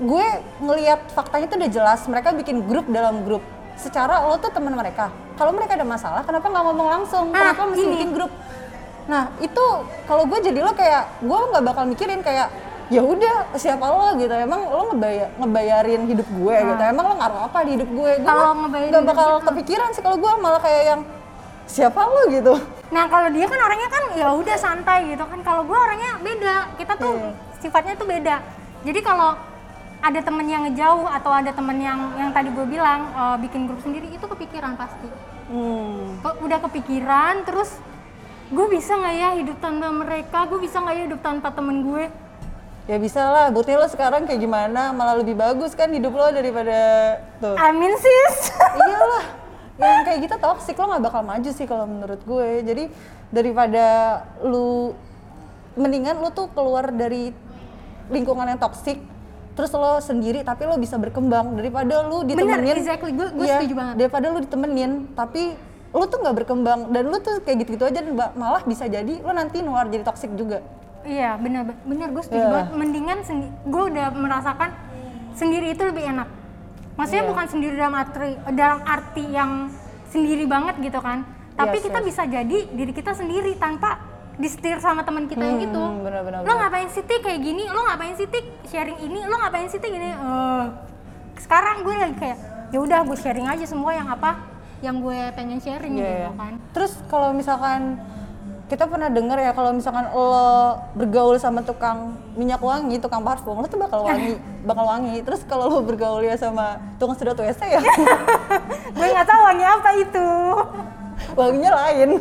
gue 0.00 0.26
ngelihat 0.64 1.00
faktanya 1.12 1.46
tuh 1.52 1.60
udah 1.60 1.70
jelas 1.70 2.00
mereka 2.08 2.32
bikin 2.32 2.64
grup 2.64 2.88
dalam 2.88 3.20
grup. 3.28 3.44
Secara 3.76 4.24
lo 4.24 4.40
tuh 4.40 4.48
teman 4.48 4.72
mereka. 4.72 5.12
Kalau 5.36 5.52
mereka 5.52 5.76
ada 5.76 5.84
masalah, 5.84 6.24
kenapa 6.24 6.48
nggak 6.48 6.64
ngomong 6.64 6.88
langsung? 6.88 7.24
Ah, 7.32 7.52
kenapa 7.52 7.62
mesti 7.68 7.84
ini. 7.84 7.92
bikin 7.96 8.10
grup? 8.16 8.32
Nah 9.04 9.28
itu 9.40 9.64
kalau 10.08 10.24
gue 10.24 10.38
jadi 10.40 10.60
lo 10.64 10.72
kayak 10.72 11.20
gue 11.20 11.38
nggak 11.52 11.64
bakal 11.64 11.84
mikirin 11.84 12.20
kayak 12.24 12.48
ya 12.90 13.06
udah 13.06 13.54
siapa 13.54 13.86
lo 13.86 14.18
gitu 14.18 14.34
emang 14.34 14.66
lo 14.66 14.90
ngebayar 14.90 15.30
ngebayarin 15.38 16.10
hidup 16.10 16.26
gue 16.26 16.56
gitu 16.58 16.82
emang 16.82 17.04
lo 17.06 17.14
ngaruh 17.22 17.40
apa 17.46 17.58
di 17.62 17.78
hidup 17.78 17.86
gue 17.86 18.10
gue 18.18 18.42
nggak 18.90 19.04
bakal 19.06 19.38
kepikiran 19.46 19.94
sih 19.94 20.02
kalau 20.02 20.18
gue 20.18 20.32
malah 20.42 20.58
kayak 20.58 20.82
yang 20.90 21.00
siapa 21.70 22.02
lo 22.02 22.26
gitu 22.34 22.58
Nah 22.90 23.06
kalau 23.06 23.30
dia 23.30 23.46
kan 23.46 23.60
orangnya 23.60 23.88
kan 23.88 24.04
ya 24.12 24.28
udah 24.30 24.56
santai 24.56 25.08
gitu 25.08 25.22
kan. 25.22 25.40
Kalau 25.40 25.62
gue 25.62 25.74
orangnya 25.74 26.18
beda. 26.18 26.56
Kita 26.74 26.92
tuh 26.94 27.14
Iya. 27.14 27.30
sifatnya 27.58 27.94
tuh 27.94 28.06
beda. 28.06 28.36
Jadi 28.82 29.00
kalau 29.00 29.38
ada 30.00 30.20
temen 30.20 30.44
yang 30.44 30.64
ngejauh 30.64 31.04
atau 31.06 31.30
ada 31.30 31.52
temen 31.52 31.76
yang 31.76 31.98
yang 32.16 32.30
tadi 32.30 32.48
gue 32.48 32.66
bilang 32.66 33.00
eh, 33.10 33.36
bikin 33.38 33.64
grup 33.64 33.80
sendiri 33.80 34.08
itu 34.08 34.24
kepikiran 34.24 34.74
pasti. 34.74 35.06
hmm. 35.48 36.20
Kok 36.20 36.34
udah 36.40 36.58
kepikiran 36.62 37.44
terus 37.44 37.70
gue 38.48 38.66
bisa 38.66 38.92
nggak 38.92 39.14
ya 39.14 39.30
hidup 39.36 39.56
tanpa 39.58 39.88
mereka? 39.88 40.44
Gue 40.46 40.58
bisa 40.58 40.78
nggak 40.78 40.94
ya 40.94 41.02
hidup 41.06 41.20
tanpa 41.20 41.48
temen 41.50 41.82
gue? 41.82 42.06
ya 42.88 42.98
bisa 42.98 43.22
lah 43.22 43.54
buktinya 43.54 43.86
lo 43.86 43.88
sekarang 43.88 44.26
kayak 44.26 44.42
gimana 44.42 44.90
malah 44.90 45.14
lebih 45.14 45.38
bagus 45.38 45.78
kan 45.78 45.94
hidup 45.94 46.10
lo 46.10 46.26
daripada 46.34 46.74
tuh 47.38 47.54
Amin 47.54 47.94
sis. 47.94 48.50
iyalah 48.50 49.24
yang 49.82 50.04
kayak 50.04 50.18
gitu 50.20 50.34
toxic 50.36 50.74
lo 50.74 50.86
nggak 50.86 51.02
bakal 51.02 51.22
maju 51.22 51.50
sih 51.50 51.64
kalau 51.64 51.84
menurut 51.84 52.20
gue 52.20 52.48
jadi 52.62 52.84
daripada 53.30 53.84
lu 54.42 54.92
mendingan 55.72 56.18
lu 56.18 56.28
tuh 56.30 56.50
keluar 56.50 56.90
dari 56.90 57.30
lingkungan 58.08 58.44
yang 58.46 58.58
toxic 58.58 58.98
terus 59.52 59.70
lo 59.72 59.98
sendiri 59.98 60.40
tapi 60.40 60.64
lo 60.64 60.76
bisa 60.76 60.96
berkembang 60.96 61.54
daripada 61.54 62.02
lu 62.02 62.22
ditemenin 62.22 62.76
exactly. 62.76 63.12
Gue- 63.12 63.30
gue 63.30 63.44
Iya, 63.44 63.56
setuju 63.58 63.74
banget. 63.74 63.94
daripada 63.96 64.26
lu 64.28 64.38
ditemenin 64.40 64.90
tapi 65.12 65.54
lu 65.90 66.04
tuh 66.06 66.18
nggak 66.18 66.36
berkembang 66.36 66.80
dan 66.88 67.02
lu 67.04 67.18
tuh 67.18 67.40
kayak 67.40 67.56
gitu-gitu 67.60 67.84
aja 67.84 68.00
malah 68.32 68.62
bisa 68.62 68.86
jadi 68.86 69.18
lu 69.18 69.30
nanti 69.30 69.58
nular 69.58 69.86
jadi 69.86 70.02
toxic 70.02 70.30
juga 70.34 70.62
Iya 71.00 71.40
bener 71.40 71.64
bener 71.80 72.08
gue 72.10 72.20
setuju 72.20 72.38
Iya. 72.38 72.52
banget. 72.52 72.68
Mendingan 72.76 73.18
gue 73.64 73.82
udah 73.88 74.06
merasakan 74.12 74.68
sendiri 75.32 75.72
itu 75.72 75.80
lebih 75.80 76.04
enak. 76.04 76.28
Maksudnya 77.00 77.24
Iya. 77.24 77.30
bukan 77.32 77.46
sendiri 77.48 77.74
dalam 77.74 77.94
arti 77.96 78.28
dalam 78.52 78.80
arti 78.84 79.24
yang 79.26 79.50
sendiri 80.06 80.44
banget 80.44 80.76
gitu 80.78 81.00
kan. 81.00 81.24
Tapi 81.56 81.76
Yes, 81.76 81.84
kita 81.88 81.98
yes. 81.98 82.06
bisa 82.06 82.22
jadi 82.26 82.58
diri 82.68 82.92
kita 82.92 83.12
sendiri 83.12 83.56
tanpa 83.56 83.96
disetir 84.36 84.76
sama 84.78 85.00
teman 85.00 85.24
kita 85.24 85.40
yang 85.40 85.60
itu. 85.60 85.76
Hmm, 85.76 86.00
benar-benar, 86.00 86.40
Lo 86.40 86.52
ngapain 86.54 86.88
sih 86.88 87.00
Tik 87.00 87.20
kayak 87.20 87.40
gini? 87.40 87.64
Lo 87.66 87.80
ngapain 87.82 88.14
sih 88.14 88.24
Tik 88.24 88.44
sharing 88.66 89.00
ini? 89.00 89.20
Lo 89.22 89.36
ngapain 89.36 89.68
sih 89.68 89.76
Tik 89.76 89.90
gini? 89.90 90.10
Eh, 90.10 90.64
sekarang 91.38 91.84
gue 91.84 91.94
lagi 91.94 92.16
kayak 92.16 92.38
ya 92.70 92.78
udah 92.78 93.00
gue 93.02 93.16
sharing 93.16 93.44
aja 93.46 93.64
semua 93.64 93.92
yang 93.92 94.06
apa 94.06 94.40
yang 94.80 94.96
gue 94.98 95.18
pengen 95.34 95.56
sharing 95.58 95.92
Iya, 95.92 96.00
gitu 96.02 96.12
iya. 96.22 96.30
kan. 96.34 96.52
Terus 96.72 96.92
kalau 97.06 97.32
misalkan 97.32 98.00
kita 98.70 98.86
pernah 98.86 99.10
denger 99.10 99.38
ya 99.40 99.50
kalau 99.50 99.74
misalkan 99.74 100.06
lo 100.08 100.46
bergaul 100.94 101.34
sama 101.36 101.60
tukang 101.60 101.98
minyak 102.32 102.62
wangi, 102.62 102.96
tukang 102.96 103.20
parfum, 103.20 103.58
lo 103.58 103.66
tuh 103.66 103.76
bakal 103.76 104.00
wangi, 104.00 104.38
bakal 104.68 104.86
wangi. 104.86 105.18
Terus 105.20 105.42
kalau 105.42 105.66
lo 105.68 105.78
bergaul 105.82 106.22
ya 106.22 106.38
sama 106.38 106.78
tukang 106.96 107.18
sedot 107.18 107.34
WC 107.34 107.60
ya 107.68 107.82
gue 108.94 109.06
nggak 109.08 109.26
tahu 109.26 109.40
wangi 109.42 109.64
apa 109.66 109.90
itu. 109.98 110.28
wanginya 111.34 111.70
lain. 111.76 112.10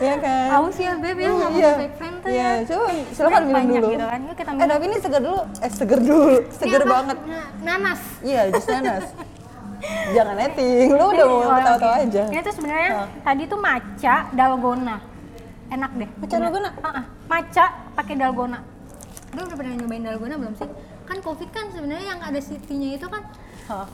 Iya 0.00 0.16
kan? 0.18 0.48
Aus 0.58 0.74
ya 0.74 0.96
beb 0.96 1.14
ya 1.14 1.28
nggak 1.30 1.50
Iya. 1.52 1.70
mau 1.70 1.78
fake 1.78 1.94
friend 1.94 2.16
tuh 2.18 2.28
Iya, 2.28 2.50
ya. 2.50 2.66
coba 2.66 2.84
silakan 3.12 3.42
minum 3.46 3.62
dulu. 3.70 3.88
gitu 3.92 4.04
kan. 4.04 4.20
Yuk 4.20 4.34
kita 4.34 4.50
Eh 4.50 4.54
minum. 4.56 4.70
tapi 4.70 4.82
ini 4.82 4.96
seger 4.98 5.20
dulu, 5.22 5.40
eh 5.60 5.70
seger 5.70 6.00
dulu, 6.00 6.28
apa? 6.82 6.84
banget. 6.90 7.18
Na- 7.22 7.50
nanas. 7.62 8.00
Iya, 8.20 8.40
jus 8.50 8.66
nanas. 8.66 9.04
Jangan 10.16 10.34
netting, 10.36 10.88
lo 10.90 11.04
udah 11.08 11.24
mau 11.24 11.38
Oh, 11.38 11.54
ketawa-tawa 11.54 11.94
oke. 11.94 12.04
aja. 12.04 12.22
Ini 12.26 12.40
tuh 12.40 12.54
sebenarnya 12.54 12.90
Hah. 12.92 13.06
tadi 13.22 13.42
tuh 13.46 13.58
maca 13.58 14.14
dalgona. 14.30 14.96
Enak 15.68 15.90
deh. 15.94 16.10
Maca 16.18 16.34
dalgona? 16.36 16.68
Ah, 16.76 16.88
ah. 16.90 17.04
Maca 17.26 17.64
pakai 17.94 18.14
dalgona. 18.14 18.58
Lu 19.30 19.40
udah 19.40 19.56
pernah 19.56 19.74
nyobain 19.76 20.02
dalgona 20.02 20.34
belum 20.34 20.54
sih? 20.54 20.68
Kan 21.06 21.18
covid 21.20 21.48
kan 21.50 21.70
sebenarnya 21.70 22.06
yang 22.08 22.20
ada 22.20 22.40
city-nya 22.40 22.88
itu 22.94 23.06
kan 23.06 23.22
Hah. 23.66 23.86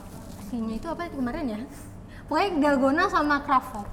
city-nya 0.43 0.75
itu 0.75 0.87
apa 0.87 1.05
kemarin 1.07 1.45
ya? 1.47 1.59
Pokoknya 2.25 2.49
dalgona 2.59 3.03
sama 3.07 3.39
Craft 3.39 3.85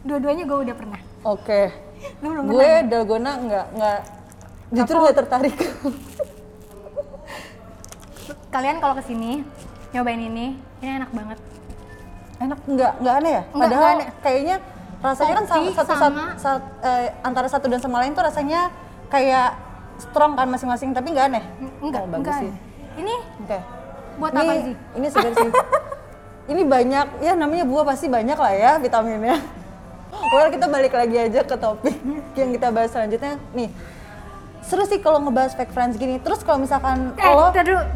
Dua-duanya 0.00 0.46
gue 0.46 0.58
udah 0.62 0.74
pernah. 0.74 1.00
Oke. 1.22 1.74
Lu 2.22 2.30
belum 2.30 2.44
gue 2.46 2.54
pernah? 2.56 2.82
dalgona 2.86 3.30
nggak 3.36 3.66
nggak 3.74 3.98
justru 4.70 4.96
nggak 4.96 5.16
tertarik 5.16 5.56
Kalian 8.48 8.78
kalau 8.78 8.94
ke 8.94 9.04
sini 9.04 9.42
nyobain 9.90 10.20
ini, 10.20 10.46
ini 10.78 10.90
enak 10.94 11.10
banget. 11.10 11.38
enak 12.38 12.58
nggak 12.62 12.92
nggak 12.98 13.14
aneh 13.16 13.32
ya 13.32 13.42
Nggak, 13.42 13.58
padahal 13.58 13.82
nggak 13.82 13.94
aneh. 13.96 14.08
kayaknya 14.20 14.56
rasanya 14.98 15.32
kan 15.32 15.44
Kopi 15.44 15.58
satu 15.68 15.74
sat- 15.74 15.98
sama- 15.98 16.34
sat- 16.36 16.70
eh, 16.80 17.06
antara 17.20 17.48
satu 17.48 17.66
dan 17.66 17.78
sama 17.78 17.96
lain 17.98 18.12
tuh 18.12 18.22
rasanya 18.22 18.60
kayak 19.08 19.58
strong 19.98 20.32
kan 20.32 20.46
masing-masing 20.46 20.90
tapi 20.92 21.10
nggak 21.10 21.26
aneh 21.28 21.44
Enggak, 21.80 21.98
Oh, 22.00 22.08
bagus 22.08 22.30
enggak. 22.30 22.38
sih 22.40 22.52
Ini 22.96 23.14
oke 23.40 23.58
buat 24.18 24.32
ini, 24.32 24.38
apa 24.40 24.52
sih? 24.56 24.74
ini 24.94 25.06
segar 25.08 25.32
sih 25.32 25.50
ini 26.50 26.62
banyak 26.64 27.06
ya 27.18 27.32
namanya 27.34 27.64
buah 27.64 27.84
pasti 27.84 28.06
banyak 28.06 28.34
lah 28.34 28.52
ya 28.52 28.72
vitaminnya 28.76 29.36
well 30.28 30.48
kita 30.48 30.66
balik 30.66 30.92
lagi 30.92 31.16
aja 31.20 31.40
ke 31.42 31.56
topik 31.56 31.94
yang 32.34 32.50
kita 32.50 32.68
bahas 32.68 32.90
selanjutnya 32.90 33.34
nih 33.52 33.70
seru 34.68 34.84
sih 34.84 35.00
kalau 35.00 35.24
ngebahas 35.24 35.56
fake 35.56 35.72
friends 35.72 35.96
gini. 35.96 36.20
Terus 36.20 36.44
kalau 36.44 36.60
misalkan 36.60 37.16
Eh, 37.16 37.24
lo. 37.24 37.48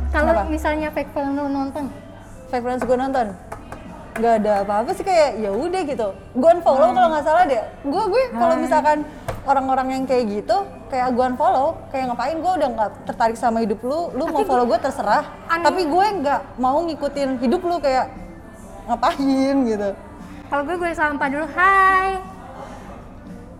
Kalau 0.08 0.48
misalnya 0.48 0.88
fake 0.88 1.12
fan 1.12 1.36
lu 1.36 1.44
nonton, 1.46 1.92
fake 2.48 2.64
friends 2.64 2.82
gue 2.82 2.96
nonton? 2.96 3.26
Nggak 4.12 4.34
ada 4.44 4.52
apa-apa 4.64 4.90
sih 4.92 5.04
kayak 5.04 5.40
ya 5.40 5.52
udah 5.52 5.80
gitu. 5.84 6.08
Gue 6.32 6.48
unfollow 6.52 6.92
kalau 6.92 7.08
nggak 7.12 7.24
salah 7.24 7.44
deh. 7.44 7.60
Gue 7.84 8.04
gue 8.08 8.22
kalau 8.32 8.56
misalkan 8.56 8.98
orang-orang 9.44 9.88
yang 10.00 10.04
kayak 10.08 10.24
gitu 10.28 10.56
kayak 10.88 11.12
gue 11.12 11.24
unfollow 11.24 11.76
kayak 11.88 12.12
ngapain 12.12 12.36
gue 12.36 12.52
udah 12.60 12.68
nggak 12.76 12.90
tertarik 13.08 13.36
sama 13.40 13.64
hidup 13.64 13.80
lu 13.80 14.12
lu 14.16 14.28
mau 14.28 14.44
follow 14.44 14.64
gue 14.68 14.78
terserah. 14.80 15.24
Aneh. 15.48 15.64
tapi 15.64 15.82
gue 15.88 16.06
nggak 16.24 16.40
mau 16.56 16.80
ngikutin 16.84 17.40
hidup 17.40 17.60
lu 17.64 17.76
kayak 17.80 18.08
ngapain 18.88 19.56
gitu. 19.68 19.90
Kalau 20.48 20.62
gue 20.68 20.76
gue 20.76 20.90
sampah 20.92 21.28
dulu. 21.32 21.46
Hai. 21.52 22.31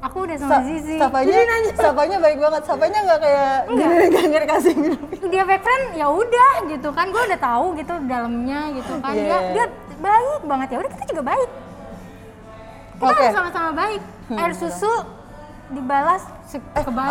Aku 0.02 0.26
udah 0.26 0.34
sama 0.34 0.50
Sa- 0.52 0.64
Zizi. 0.64 0.96
sapanya 0.98 1.38
sapanya 1.72 2.16
baik 2.18 2.38
banget 2.38 2.62
sapanya 2.66 2.98
nggak 3.00 3.18
kayak 3.18 3.54
nggak 3.70 4.24
nggak 4.26 4.42
dikasih 4.42 4.74
minum 4.74 5.00
Dia 5.24 5.42
fake 5.44 5.62
friend 5.62 5.84
ya 5.94 6.06
udah 6.10 6.52
gitu 6.66 6.88
kan. 6.90 7.06
Gue 7.08 7.22
udah 7.24 7.40
tahu 7.40 7.66
gitu 7.74 7.94
dalamnya 8.04 8.60
gitu 8.72 8.92
kan. 8.98 9.14
Dia 9.14 9.22
Iya. 9.22 9.38
dia 9.52 9.64
baik 9.96 10.42
banget 10.42 10.68
ya 10.68 10.78
udah 10.78 10.90
kita 10.90 11.04
juga 11.06 11.22
baik. 11.24 11.48
Kita 12.92 13.04
Oke. 13.04 13.14
harus 13.16 13.30
sama-sama 13.32 13.70
baik. 13.72 14.00
Air 14.32 14.52
susu 14.52 14.92
dibalas 15.70 16.22
eh 16.52 16.60
air 16.76 16.84
tuba 16.84 17.02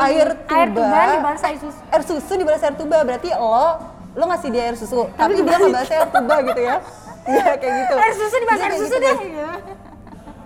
air 0.54 0.70
tuba 0.70 1.02
dibalas 1.10 1.42
air 1.42 1.58
susu. 1.58 1.80
air 1.90 2.04
susu 2.04 2.34
dibalas 2.36 2.62
air 2.62 2.76
tuba 2.76 3.02
berarti 3.02 3.30
lo 3.32 3.74
lo 4.14 4.24
ngasih 4.28 4.50
dia 4.50 4.64
air 4.64 4.78
susu 4.78 5.10
tapi, 5.12 5.34
dia 5.34 5.42
dibalik. 5.42 5.66
ngebalas 5.66 5.90
air 5.90 6.06
tuba 6.08 6.36
gitu 6.44 6.62
ya 6.62 6.76
Iya 7.24 7.54
kayak 7.56 7.74
gitu 7.80 7.94
Air 7.96 8.14
susu 8.16 8.36
dibalas 8.36 8.60
Dia 8.60 8.68
air 8.68 8.74
susu 8.76 8.86
gitu, 8.88 8.98
deh. 9.00 9.16
guys. 9.18 9.51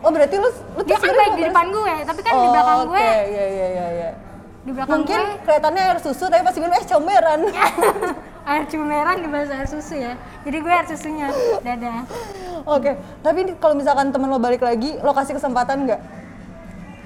Oh 0.06 0.12
berarti 0.12 0.36
lu 0.36 0.46
lu 0.46 0.82
Dia 0.84 0.96
tuh 0.96 1.04
kan 1.04 1.16
baik 1.16 1.34
di 1.34 1.44
depan 1.44 1.66
gue, 1.68 1.96
tapi 2.06 2.20
kan 2.22 2.32
di 2.32 2.40
Oh, 2.40 2.52
belakang 2.52 2.80
gue, 2.86 2.94
Oke, 3.02 3.18
iya 3.28 3.46
iya 3.48 3.68
iya 3.68 3.88
iya. 3.92 4.10
di 4.62 4.72
belakang 4.72 4.92
Mungkin 4.96 5.18
gue 5.20 5.42
kelihatannya 5.42 5.82
air 5.84 6.00
susu 6.00 6.26
tapi 6.26 6.42
pas 6.42 6.56
minum 6.56 6.72
eh 6.72 6.86
comberan. 6.86 7.40
air 8.46 8.64
cumeran 8.68 9.18
dibalas 9.18 9.50
air 9.50 9.66
susu 9.66 9.96
ya. 9.96 10.14
Jadi 10.42 10.58
gue 10.60 10.72
air 10.72 10.86
susunya. 10.86 11.28
Dadah. 11.60 12.06
Oke, 12.68 12.92
tapi 13.20 13.38
ini 13.42 13.52
kalau 13.56 13.74
misalkan 13.74 14.10
temen 14.10 14.26
lo 14.28 14.38
balik 14.38 14.62
lagi, 14.62 14.94
lo 15.00 15.12
kasih 15.12 15.34
kesempatan 15.34 15.86
nggak? 15.86 16.02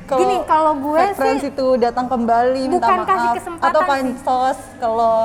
Kalau 0.05 0.19
Gini, 0.19 0.35
kalau 0.43 0.73
gue 0.75 0.99
fake 0.99 1.15
friends 1.15 1.41
sih- 1.41 1.51
itu 1.51 1.67
datang 1.77 2.05
kembali 2.05 2.61
minta 2.67 2.81
Bukan 2.81 2.97
maaf 2.97 3.07
kasih 3.07 3.29
kesempatan 3.37 3.67
atau 3.69 3.79
sih. 3.79 3.87
pansos 3.87 4.59
kalau 4.75 5.15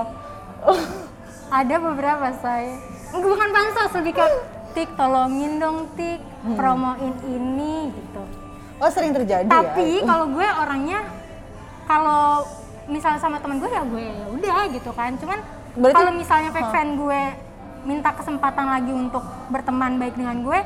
Ada 1.50 1.76
beberapa 1.76 2.28
saya. 2.36 2.78
Bukan 3.10 3.48
pansos, 3.50 3.90
lebih 3.94 4.12
ke 4.12 4.26
tik 4.74 4.90
tolongin 4.94 5.56
dong 5.56 5.88
tik 5.94 6.20
Hmm. 6.44 6.60
promoin 6.60 7.00
ini 7.24 7.88
gitu. 7.88 8.20
oh 8.76 8.90
sering 8.90 9.14
terjadi 9.14 9.48
Tapi 9.48 9.96
ya. 9.96 10.04
kalau 10.04 10.28
gue 10.28 10.44
orangnya 10.44 11.00
kalau 11.84 12.44
misalnya 12.84 13.16
sama 13.16 13.38
temen 13.38 13.56
gue 13.56 13.70
ya 13.70 13.80
gue 13.80 14.02
ya 14.02 14.26
udah 14.28 14.60
gitu 14.68 14.90
kan. 14.92 15.16
Cuman 15.16 15.38
kalau 15.88 16.12
misalnya 16.12 16.50
fake 16.50 16.68
friend 16.68 16.90
gue 16.96 17.22
minta 17.84 18.12
kesempatan 18.12 18.66
lagi 18.66 18.90
untuk 18.90 19.20
berteman 19.48 19.96
baik 19.96 20.14
dengan 20.14 20.36
gue, 20.42 20.60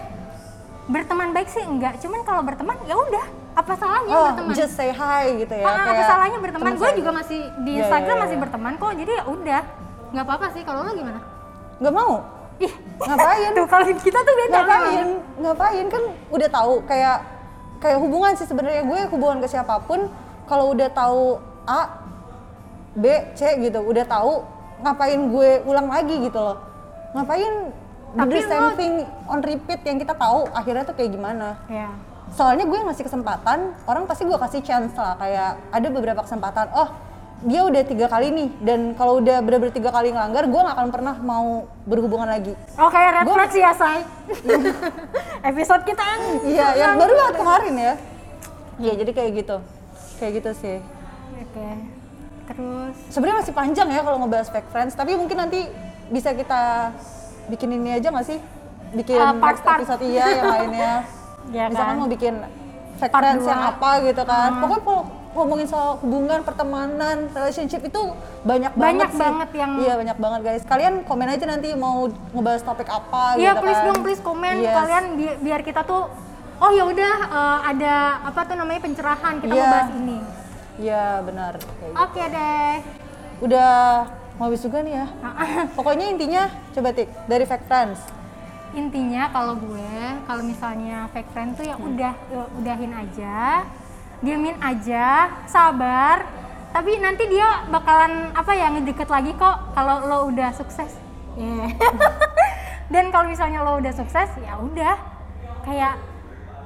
berteman 0.87 1.31
baik 1.31 1.47
sih 1.47 1.63
enggak. 1.63 1.99
Cuman 1.99 2.23
kalau 2.23 2.43
berteman 2.43 2.75
ya 2.85 2.95
udah, 2.95 3.25
apa 3.55 3.73
salahnya 3.75 4.11
Oh, 4.13 4.25
berteman? 4.31 4.53
just 4.53 4.75
say 4.75 4.91
hi 4.91 5.35
gitu 5.37 5.53
ya. 5.53 5.63
Ah, 5.63 5.85
apa 5.89 6.03
salahnya 6.05 6.39
berteman? 6.39 6.75
Gue 6.75 6.91
juga 6.95 7.11
masih 7.13 7.39
di 7.61 7.71
Iya, 7.73 7.81
Instagram 7.85 8.15
iya, 8.15 8.23
masih 8.25 8.35
iya. 8.35 8.43
berteman 8.43 8.73
kok. 8.75 8.93
Jadi 8.95 9.13
ya 9.13 9.25
udah, 9.27 9.63
nggak 10.11 10.25
apa-apa 10.25 10.47
sih. 10.55 10.63
Kalau 10.63 10.81
lo 10.83 10.91
gimana? 10.91 11.21
Nggak 11.79 11.95
mau. 11.95 12.13
Ih, 12.59 12.73
Ngapain? 12.99 13.55
tuh 13.55 13.67
kalau 13.71 13.87
kita 13.87 14.19
tuh 14.19 14.35
beda 14.35 14.59
ngapain? 14.67 15.09
ngapain? 15.39 15.85
Kan 15.87 16.03
udah 16.35 16.49
tahu 16.51 16.83
kayak 16.91 17.23
kayak 17.79 17.99
hubungan 18.03 18.35
sih 18.35 18.47
sebenarnya. 18.51 18.83
Gue 18.83 19.01
hubungan 19.15 19.39
ke 19.39 19.47
siapa 19.47 19.79
pun 19.87 20.11
kalau 20.51 20.75
udah 20.75 20.91
tahu 20.91 21.39
A 21.71 22.03
B 22.99 23.05
C 23.39 23.63
gitu 23.63 23.79
udah 23.79 24.03
tahu 24.03 24.43
ngapain 24.83 25.31
gue 25.31 25.51
ulang 25.71 25.87
lagi 25.87 26.19
gitu 26.19 26.39
loh. 26.39 26.59
Ngapain 27.15 27.71
Tapi 28.09 28.41
the 28.41 28.43
same 28.49 28.71
thing 28.75 28.95
on 29.29 29.45
repeat 29.45 29.85
yang 29.85 30.01
kita 30.01 30.17
tahu 30.17 30.49
akhirnya 30.51 30.83
tuh 30.83 30.97
kayak 30.97 31.13
gimana? 31.15 31.61
Ya. 31.69 31.93
soalnya 32.29 32.69
gue 32.69 32.77
ngasih 32.77 33.09
kesempatan 33.09 33.73
orang 33.89 34.05
pasti 34.05 34.29
gue 34.29 34.37
kasih 34.37 34.61
chance 34.67 34.93
lah. 34.99 35.15
Kayak 35.17 35.63
ada 35.71 35.89
beberapa 35.95 36.21
kesempatan 36.27 36.75
oh 36.75 36.89
dia 37.41 37.63
udah 37.63 37.83
tiga 37.83 38.07
kali 38.07 38.29
nih 38.29 38.49
dan 38.61 38.81
kalau 38.93 39.17
udah 39.17 39.39
bener-bener 39.39 39.71
tiga 39.71 39.89
kali 39.89 40.11
ngelanggar 40.11 40.43
gue 40.45 40.59
nggak 40.59 40.75
akan 40.75 40.89
pernah 40.89 41.15
mau 41.17 41.47
berhubungan 41.85 42.27
lagi 42.27 42.51
Oh 42.75 42.89
kayak 42.89 43.11
red 43.13 43.25
Gua- 43.25 43.37
flag 43.37 43.51
sih 43.51 43.61
ya, 43.61 43.73
Say. 43.73 43.99
Episode 45.45 45.83
kita 45.85 46.03
kan. 46.03 46.19
iya 46.45 46.67
yang 46.77 46.93
baru 46.97 47.13
banget 47.15 47.35
kemarin 47.37 47.75
ya 47.77 47.93
iya 48.77 48.93
jadi 48.97 49.11
kayak 49.13 49.31
gitu 49.37 49.57
kayak 50.17 50.33
gitu 50.35 50.51
sih 50.57 50.79
Oke. 51.39 51.69
Terus 52.45 52.95
sebenarnya 53.09 53.37
masih 53.39 53.55
panjang 53.55 53.89
ya 53.89 54.01
kalau 54.01 54.19
ngebahas 54.19 54.49
fake 54.49 54.69
friends 54.69 54.93
tapi 54.93 55.15
mungkin 55.15 55.37
nanti 55.39 55.71
bisa 56.09 56.33
kita 56.33 56.91
bikin 57.47 57.71
ini 57.73 57.95
aja 57.95 58.09
nggak 58.09 58.27
sih 58.27 58.39
bikin 58.91 59.15
Uh, 59.15 59.31
next 59.33 59.63
part-part. 59.63 59.79
episode 59.81 60.03
iya 60.03 60.25
yang 60.35 60.49
lainnya 60.49 60.93
ya 61.57 61.65
misalkan 61.67 61.93
kan. 61.93 62.01
mau 62.01 62.09
bikin 62.09 62.35
fake 62.97 63.09
Part 63.09 63.23
friends 63.23 63.43
dua. 63.43 63.53
yang 63.53 63.63
apa 63.69 63.91
gitu 64.03 64.23
kan 64.25 64.51
pokoknya 64.57 64.83
kalau 64.83 65.03
ngomongin 65.31 65.65
soal 65.65 65.97
hubungan 65.99 66.41
pertemanan 66.41 67.29
relationship 67.31 67.83
itu 67.83 68.01
banyak, 68.43 68.73
Banyak 68.73 68.75
banget 68.75 69.09
sih. 69.11 69.21
banget 69.21 69.51
yang- 69.55 69.77
iya 69.79 69.95
banyak 69.95 70.19
banget 70.19 70.41
guys 70.43 70.63
kalian 70.65 70.95
komen 71.03 71.29
aja 71.29 71.45
nanti 71.45 71.69
mau 71.75 72.05
ngebahas 72.33 72.63
topik 72.63 72.89
apa 72.89 73.37
Iya, 73.37 73.53
gitu 73.53 73.61
please 73.61 73.77
kan 73.77 73.87
dong, 73.87 74.01
please 74.01 74.23
komen 74.23 74.55
Yes. 74.59 74.75
kalian 74.75 75.05
bi- 75.15 75.39
biar 75.41 75.61
kita 75.61 75.81
tuh 75.83 76.09
oh 76.57 76.71
ya 76.71 76.85
udah 76.85 77.15
eh, 77.29 77.59
ada 77.67 77.95
apa 78.25 78.41
tuh 78.43 78.55
namanya 78.55 78.81
pencerahan 78.81 79.35
kita 79.37 79.53
Iya. 79.53 79.61
mau 79.61 79.71
bahas 79.71 79.91
ini. 79.95 80.19
iya 80.79 81.05
benar 81.21 81.53
gitu. 81.55 81.87
Oke 81.93 82.23
deh. 82.25 82.75
udah 83.41 83.71
mau 84.35 84.47
habis 84.47 84.59
juga 84.61 84.79
nih 84.81 84.95
ya 84.97 85.07
pokoknya 85.77 86.07
intinya 86.09 86.43
coba 86.73 86.91
tik 86.91 87.07
dari 87.25 87.45
fake 87.45 87.67
friends 87.67 88.01
Intinya 88.71 89.29
kalau 89.29 89.57
gue 89.57 89.97
kalau 90.23 90.43
misalnya 90.43 91.09
fake 91.09 91.31
friend 91.31 91.51
tuh 91.55 91.65
ya 91.65 91.75
udah 91.75 92.13
eh, 92.29 92.49
udahin 92.55 92.93
aja, 92.93 93.65
diamin 94.21 94.57
aja, 94.59 95.31
sabar. 95.47 96.27
Tapi 96.69 97.01
nanti 97.01 97.25
dia 97.27 97.65
bakalan 97.73 98.31
apa 98.37 98.53
ya 98.53 98.69
ngedeket 98.71 99.09
lagi 99.09 99.33
kok 99.35 99.73
kalau 99.73 100.05
lo 100.05 100.19
udah 100.29 100.53
sukses. 100.53 100.93
Yeah. 101.35 101.73
Dan 102.93 103.09
kalau 103.09 103.29
misalnya 103.29 103.65
lo 103.65 103.81
udah 103.81 103.93
sukses 103.95 104.29
ya 104.41 104.57
udah 104.61 104.97
kayak 105.65 105.97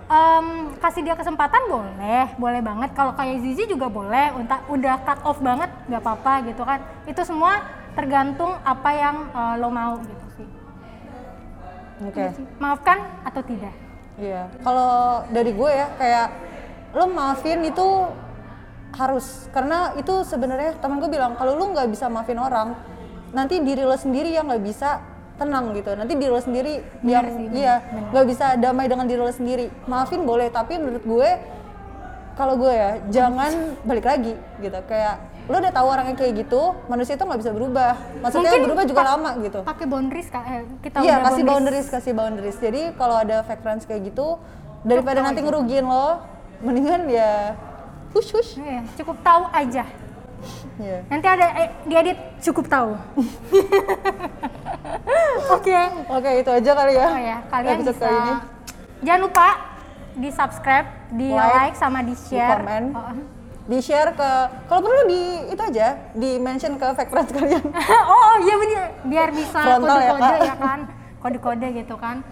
em, 0.06 0.46
kasih 0.78 1.02
dia 1.06 1.14
kesempatan 1.14 1.62
boleh, 1.70 2.34
boleh 2.34 2.60
banget. 2.60 2.90
Kalau 2.94 3.14
kayak 3.14 3.42
Zizi 3.42 3.70
juga 3.70 3.86
boleh, 3.86 4.34
unta- 4.34 4.64
udah 4.66 5.02
cut 5.06 5.20
off 5.22 5.38
banget 5.38 5.70
nggak 5.86 6.02
apa-apa 6.02 6.32
gitu 6.50 6.62
kan. 6.66 6.82
Itu 7.06 7.22
semua 7.22 7.62
tergantung 7.94 8.58
apa 8.64 8.90
yang 8.90 9.16
eh, 9.30 9.54
lo 9.62 9.68
mau 9.70 10.00
gitu 10.02 10.26
sih. 10.40 10.48
oke 12.02 12.24
Maafkan 12.58 12.98
atau 13.22 13.42
tidak? 13.46 13.74
Iya, 14.18 14.50
kalau 14.60 15.24
dari 15.32 15.52
gue 15.56 15.70
ya 15.72 15.86
kayak 15.96 16.26
lo 16.92 17.04
maafin 17.08 17.64
itu 17.64 17.88
harus. 18.92 19.48
Karena 19.52 19.96
itu 19.96 20.24
sebenarnya 20.28 20.76
temen 20.78 21.00
gue 21.00 21.08
bilang 21.08 21.36
kalau 21.36 21.56
lu 21.56 21.72
nggak 21.72 21.88
bisa 21.88 22.12
maafin 22.12 22.36
orang 22.36 22.76
nanti 23.32 23.64
diri 23.64 23.80
lo 23.80 23.96
sendiri 23.96 24.28
yang 24.28 24.48
nggak 24.48 24.64
bisa 24.64 25.00
tenang 25.40 25.72
gitu. 25.72 25.96
Nanti 25.96 26.12
diri 26.14 26.28
lo 26.28 26.40
sendiri 26.40 26.84
yang 27.00 27.24
sih, 27.32 27.46
iya 27.56 27.80
nggak 28.12 28.26
bisa 28.28 28.46
damai 28.60 28.86
dengan 28.92 29.08
diri 29.08 29.20
lo 29.20 29.32
sendiri. 29.32 29.72
Maafin 29.88 30.28
boleh 30.28 30.52
tapi 30.52 30.76
menurut 30.76 31.04
gue 31.04 31.30
kalau 32.32 32.56
gue 32.56 32.72
ya 32.72 33.00
jangan 33.08 33.80
balik 33.88 34.04
lagi 34.04 34.36
gitu. 34.60 34.78
Kayak 34.84 35.32
lo 35.50 35.58
udah 35.58 35.72
tahu 35.74 35.86
orangnya 35.90 36.14
kayak 36.14 36.46
gitu 36.46 36.70
manusia 36.86 37.18
itu 37.18 37.24
nggak 37.24 37.40
bisa 37.40 37.52
berubah. 37.56 37.92
Maksudnya 38.20 38.52
Mungkin 38.52 38.66
berubah 38.68 38.84
juga 38.86 39.02
lama 39.02 39.30
gitu. 39.40 39.60
Pakai 39.64 39.86
boundaries 39.88 40.28
Kak. 40.28 40.44
Eh, 40.46 40.62
kita 40.84 40.96
Iya, 41.02 41.16
kasih 41.24 41.44
boundaries, 41.48 41.86
kasih 41.88 42.12
boundaries. 42.14 42.56
Jadi 42.60 42.94
kalau 42.94 43.16
ada 43.18 43.42
fake 43.42 43.62
friends 43.64 43.84
kayak 43.88 44.12
gitu, 44.12 44.38
daripada 44.86 45.22
nanti 45.22 45.42
ngerugiin 45.42 45.82
lo, 45.82 46.22
mendingan 46.62 47.10
ya 47.10 47.58
hush 48.14 48.30
hush. 48.32 48.56
Iya, 48.56 48.86
cukup 48.96 49.18
tahu 49.20 49.44
aja. 49.50 49.84
Iya. 50.78 50.98
Nanti 51.06 51.26
ada 51.28 51.46
eh, 51.58 51.68
diedit 51.86 52.18
cukup 52.42 52.66
tahu. 52.66 52.92
Oke. 55.56 55.78
Oke, 56.08 56.30
itu 56.42 56.50
aja 56.50 56.70
kali 56.74 56.92
ya. 56.96 57.06
Oh 57.06 57.20
ya, 57.20 57.38
kalian 57.50 57.74
episode 57.78 57.96
bisa 57.98 58.06
kali 58.06 58.18
ini. 58.18 58.34
Jangan 59.02 59.20
lupa 59.26 59.48
di 60.12 60.28
subscribe, 60.30 60.88
di 61.14 61.28
Like, 61.32 61.56
like, 61.56 61.76
sama 61.76 61.98
di 62.04 62.14
share. 62.14 62.60
komen. 62.60 62.84
Oh. 62.92 63.14
Di 63.62 63.78
share 63.78 64.10
ke, 64.18 64.30
kalau 64.66 64.80
perlu 64.82 65.02
di 65.06 65.22
itu 65.54 65.62
aja, 65.62 65.94
di 66.18 66.30
mention 66.42 66.74
ke 66.76 66.86
fake 66.98 67.10
friends 67.14 67.30
kalian. 67.30 67.62
oh, 68.10 68.10
oh, 68.10 68.34
iya 68.42 68.54
bener. 68.58 68.84
Biar 69.06 69.28
bisa 69.30 69.58
ya, 69.62 69.78
kode-kode 69.78 70.18
Kak. 70.18 70.38
ya, 70.42 70.54
kan. 70.58 70.80
Kode-kode 71.22 71.66
gitu 71.78 71.94
kan. 71.96 72.16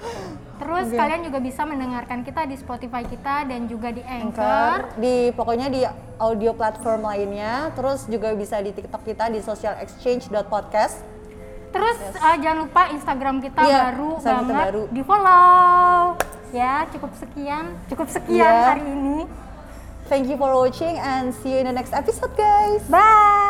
Terus 0.61 0.87
Oke. 0.87 0.97
kalian 0.97 1.21
juga 1.25 1.39
bisa 1.41 1.65
mendengarkan 1.65 2.21
kita 2.21 2.45
di 2.45 2.55
Spotify 2.55 3.01
kita 3.03 3.49
dan 3.49 3.65
juga 3.65 3.89
di 3.89 4.03
Anchor, 4.03 4.37
Anchor. 4.37 5.01
di 5.01 5.33
pokoknya 5.33 5.67
di 5.67 5.81
audio 6.17 6.53
platform 6.53 7.01
lainnya, 7.03 7.73
terus 7.73 8.05
juga 8.05 8.31
bisa 8.33 8.61
di 8.61 8.71
TikTok 8.71 9.03
kita 9.03 9.27
di 9.27 9.41
socialexchange.podcast. 9.41 11.01
Terus 11.71 11.97
uh, 12.15 12.37
jangan 12.37 12.67
lupa 12.67 12.83
Instagram 12.89 13.41
kita 13.41 13.63
Iya, 13.63 13.79
baru 13.89 14.11
Instagram 14.19 14.43
kita 14.43 14.53
banget 14.53 14.67
baru. 14.69 14.83
di 14.91 15.03
follow. 15.03 15.99
Ya, 16.51 16.75
cukup 16.91 17.11
sekian, 17.15 17.65
cukup 17.87 18.07
sekian 18.07 18.43
Iya. 18.45 18.67
hari 18.69 18.85
ini. 18.85 19.19
Thank 20.07 20.27
you 20.27 20.35
for 20.35 20.51
watching 20.51 20.99
and 20.99 21.31
see 21.33 21.55
you 21.55 21.63
in 21.63 21.67
the 21.67 21.73
next 21.73 21.95
episode 21.95 22.35
guys. 22.35 22.83
Bye. 22.85 23.50